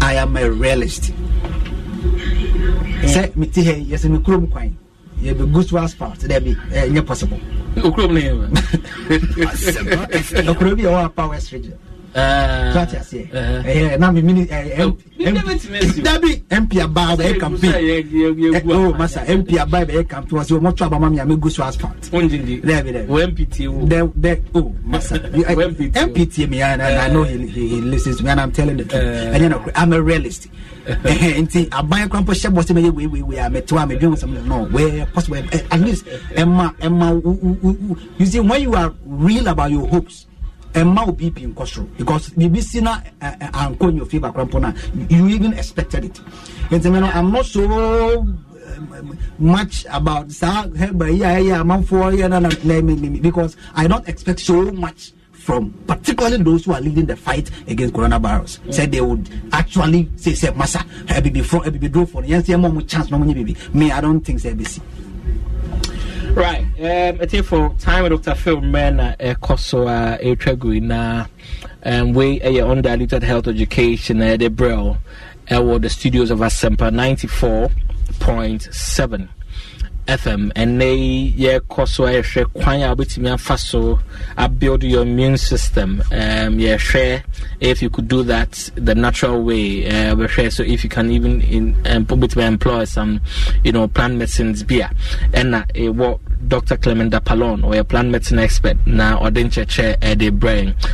I 0.00 0.14
am 0.14 0.36
a 0.36 0.50
realist. 0.50 1.12
Sɛ 3.02 3.34
mete 3.36 3.64
ha 3.66 3.72
yi 3.72 3.86
yɛsɛ 3.92 4.08
me 4.10 4.18
kurom 4.18 4.48
kwan 4.50 4.76
yɛbɛgu 5.22 5.68
so 5.68 5.78
asphalt 5.78 6.18
dɛ 6.20 6.40
bi 6.44 6.56
ɛnyɛ 6.74 7.06
possible 7.06 7.38
Okurom 7.76 8.12
name. 8.12 8.52
ɛkuro 9.52 10.76
bi 10.76 10.82
a 10.84 10.88
ɛwɔ 10.90 11.04
apa 11.04 11.26
west 11.28 11.52
region 11.52 11.74
Uh, 12.14 12.74
so 12.74 12.80
ate 12.80 12.96
aseɛ 13.00 13.24
uh-huh. 13.32 13.62
ɛyɛ 13.64 13.98
na 13.98 14.12
me 14.12 14.20
mini 14.20 14.46
Oh, 14.80 14.94
you 15.16 15.32
never 15.32 15.56
to 15.56 15.70
miss 15.70 15.96
you. 15.96 16.02
dabi 16.02 16.42
mp 16.50 16.76
aba 16.82 17.16
bɛyɛ 17.16 17.40
campaign 17.40 17.72
Eh, 18.54 18.60
oh 18.68 18.92
masa 18.92 19.24
mp 19.24 19.56
aba 19.58 19.80
bɛyɛ 19.86 20.06
campaign 20.06 20.38
wɔ 20.38 20.44
sɛ 20.44 20.60
wɔmɔtɔ 20.60 20.86
abama 20.90 21.08
mi 21.10 21.18
a 21.20 21.24
mɛgu 21.24 21.50
so 21.50 21.62
asphalt 21.64 22.02
Unjindi. 22.12 22.60
Dabi, 22.62 22.92
dabi. 22.92 23.06
MPT. 23.32 23.66
wo. 23.72 23.86
the 23.86 24.12
the 24.16 24.40
oh 24.54 24.74
masa 24.86 25.16
you- 25.34 25.44
I- 25.48 25.54
When 25.54 25.74
PT. 25.74 25.94
MPT 25.94 26.50
me 26.50 26.60
and, 26.60 26.82
and 26.82 26.98
I 27.00 27.08
know 27.08 27.22
he, 27.22 27.46
he 27.46 27.68
he 27.68 27.80
listens 27.80 28.18
to 28.18 28.24
me 28.24 28.28
and 28.30 28.40
I'm 28.42 28.52
telling 28.52 28.76
the 28.76 28.84
truth 28.84 29.00
Uh. 29.02 29.32
and 29.32 29.42
you 29.42 29.48
know 29.48 29.64
I'm 29.74 29.94
a 29.94 30.02
realist 30.02 30.48
nti 30.84 31.68
aban 31.70 32.08
kwan 32.08 32.24
po 32.24 32.32
hyɛ 32.32 32.50
bɔ 32.50 32.60
sɛ 32.62 32.72
mɛyɛ 32.74 32.90
wei 32.94 33.06
wei 33.06 33.22
wei 33.22 33.38
a 33.38 33.48
mɛto 33.50 33.78
a 33.78 33.86
mɛdwene 33.86 34.16
sɛm 34.18 34.44
no. 34.46 34.64
Where 34.66 35.06
possible. 35.06 35.36
Eh, 35.52 35.60
at 35.70 35.80
least 35.80 36.04
ɛma 36.34 36.74
ɛma 36.78 37.22
you 38.18 38.26
see 38.26 38.40
when 38.40 38.62
you 38.62 38.74
are 38.74 38.92
real 39.06 39.46
about 39.48 39.70
your 39.70 39.86
hopes 39.88 40.26
ɛma 40.74 41.06
wo 41.06 41.12
bp 41.12 41.54
nkɔ 41.54 41.64
soro. 41.66 41.86
Because 41.96 42.30
biribi 42.30 42.62
si 42.62 42.80
na 42.80 42.98
ankɔ 43.20 43.90
in 43.90 43.96
your 43.96 44.06
favour 44.06 44.32
kwan 44.32 44.48
po 44.48 44.58
na 44.58 44.72
you 45.08 45.28
even 45.28 45.52
expected 45.54 46.04
it. 46.04 46.20
Nti 46.70 46.92
me 46.92 47.00
no 47.00 47.06
I'm 47.06 47.30
not 47.30 47.46
so 47.46 48.20
um, 48.20 49.18
much 49.38 49.86
about 49.90 50.30
saa 50.32 50.66
herba 50.76 51.10
yi 51.12 51.22
a 51.22 51.26
ɛyɛ 51.38 51.60
amanfoɔ 51.62 52.16
yɛ 52.18 52.28
na 52.30 52.38
na 52.40 52.48
na 52.64 53.20
because 53.20 53.56
I 53.74 53.86
don't 53.86 54.06
expect 54.08 54.40
so 54.40 54.70
much 54.72 55.12
from 55.42 55.72
particularly 55.88 56.42
those 56.42 56.64
who 56.64 56.72
are 56.72 56.80
leading 56.80 57.06
the 57.06 57.16
fight 57.16 57.50
against 57.66 57.94
coronavirus. 57.94 58.72
Said 58.72 58.92
they 58.92 59.00
would 59.00 59.28
actually 59.52 60.08
say, 60.16 60.34
say, 60.34 60.50
Massa, 60.54 60.78
ebi 61.06 61.32
before, 61.32 61.62
ebi 61.62 61.90
draw 61.90 62.06
for, 62.06 62.24
yes, 62.24 62.48
yeah, 62.48 62.56
more 62.56 62.80
chance, 62.82 63.10
no 63.10 63.18
money, 63.18 63.34
baby. 63.34 63.56
Me, 63.72 63.90
I 63.90 64.00
don't 64.00 64.20
think 64.20 64.38
so. 64.38 64.54
Right. 66.34 66.64
Um, 66.78 67.20
I 67.20 67.26
think 67.26 67.44
for 67.44 67.74
time 67.78 68.08
Dr. 68.08 68.36
Phil 68.36 68.60
Mena, 68.60 69.16
uh, 69.18 69.34
Koso, 69.34 69.88
uh, 69.88 70.16
Etregu, 70.18 70.80
na, 70.80 71.26
um, 71.82 72.12
we, 72.14 72.40
uh, 72.40 72.66
undiluted 72.66 73.24
health 73.24 73.48
education, 73.48 74.22
uh, 74.22 74.36
the 74.36 74.48
Braille, 74.48 74.96
uh, 75.50 75.78
the 75.78 75.90
studios 75.90 76.30
of 76.30 76.38
Asempa 76.38 76.90
94.7. 76.90 79.28
FM 80.06 80.50
ɛnɛ 80.54 80.98
yi 80.98 81.34
yɛkɔ 81.38 81.88
so 81.88 82.04
yɛhwɛ 82.04 82.52
kwan 82.52 82.82
a 82.82 82.94
wobɛtumi 82.94 83.32
afa 83.32 83.56
so 83.56 83.98
abuild 84.36 84.82
your 84.82 85.02
immune 85.02 85.36
system. 85.36 86.02
Um, 86.10 86.58
yɛhwɛ 86.58 87.22
if 87.60 87.80
you 87.82 87.90
could 87.90 88.08
do 88.08 88.22
that 88.24 88.70
the 88.74 88.94
natural 88.94 89.42
way. 89.42 89.86
Uh, 89.86 90.14
bɛhwɛ 90.16 90.52
so 90.52 90.62
if 90.62 90.82
you 90.84 90.90
can 90.90 91.10
even 91.10 91.40
in, 91.42 91.76
um, 91.86 92.06
employ 92.08 92.84
some 92.84 93.20
you 93.62 93.72
know 93.72 93.86
plant 93.88 94.14
medicines 94.16 94.62
bi 94.62 94.76
a 94.76 94.88
ɛna 95.36 95.66
ɛwɔ 95.72 96.18
Dr. 96.48 96.76
Clement 96.76 97.10
Dapalon 97.10 97.60
ɔyɛ 97.62 97.88
plant 97.88 98.10
medicine 98.10 98.38
expert 98.38 98.76
na 98.86 99.18
ɔde 99.18 99.42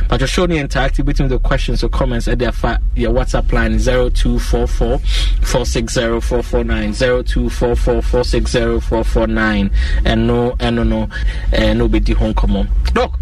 but 0.07 0.29
show 0.29 0.45
ne 0.45 0.59
interactive 0.61 1.05
between 1.05 1.27
the 1.29 1.39
questions 1.39 1.83
or 1.83 1.89
comments 1.89 2.27
ɛde 2.27 2.47
afa 2.47 2.79
yɛ 2.95 3.11
WhatsApp 3.13 3.51
line 3.51 3.77
0244 3.77 4.99
460 4.99 6.19
449 6.21 6.93
0244 6.93 8.01
460 8.01 8.79
449 8.79 9.69
ɛno 10.05 10.57
ɛno 10.57 10.87
no 10.87 11.07
ɛno 11.51 11.89
bɛdi 11.89 12.13
ho 12.15 12.33
nkɔmmɔ 12.33 12.67
doc 12.93 13.19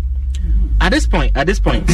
at 0.81 0.91
this 0.91 1.07
point 1.07 1.31
at 1.35 1.47
this 1.47 1.59
point 1.59 1.85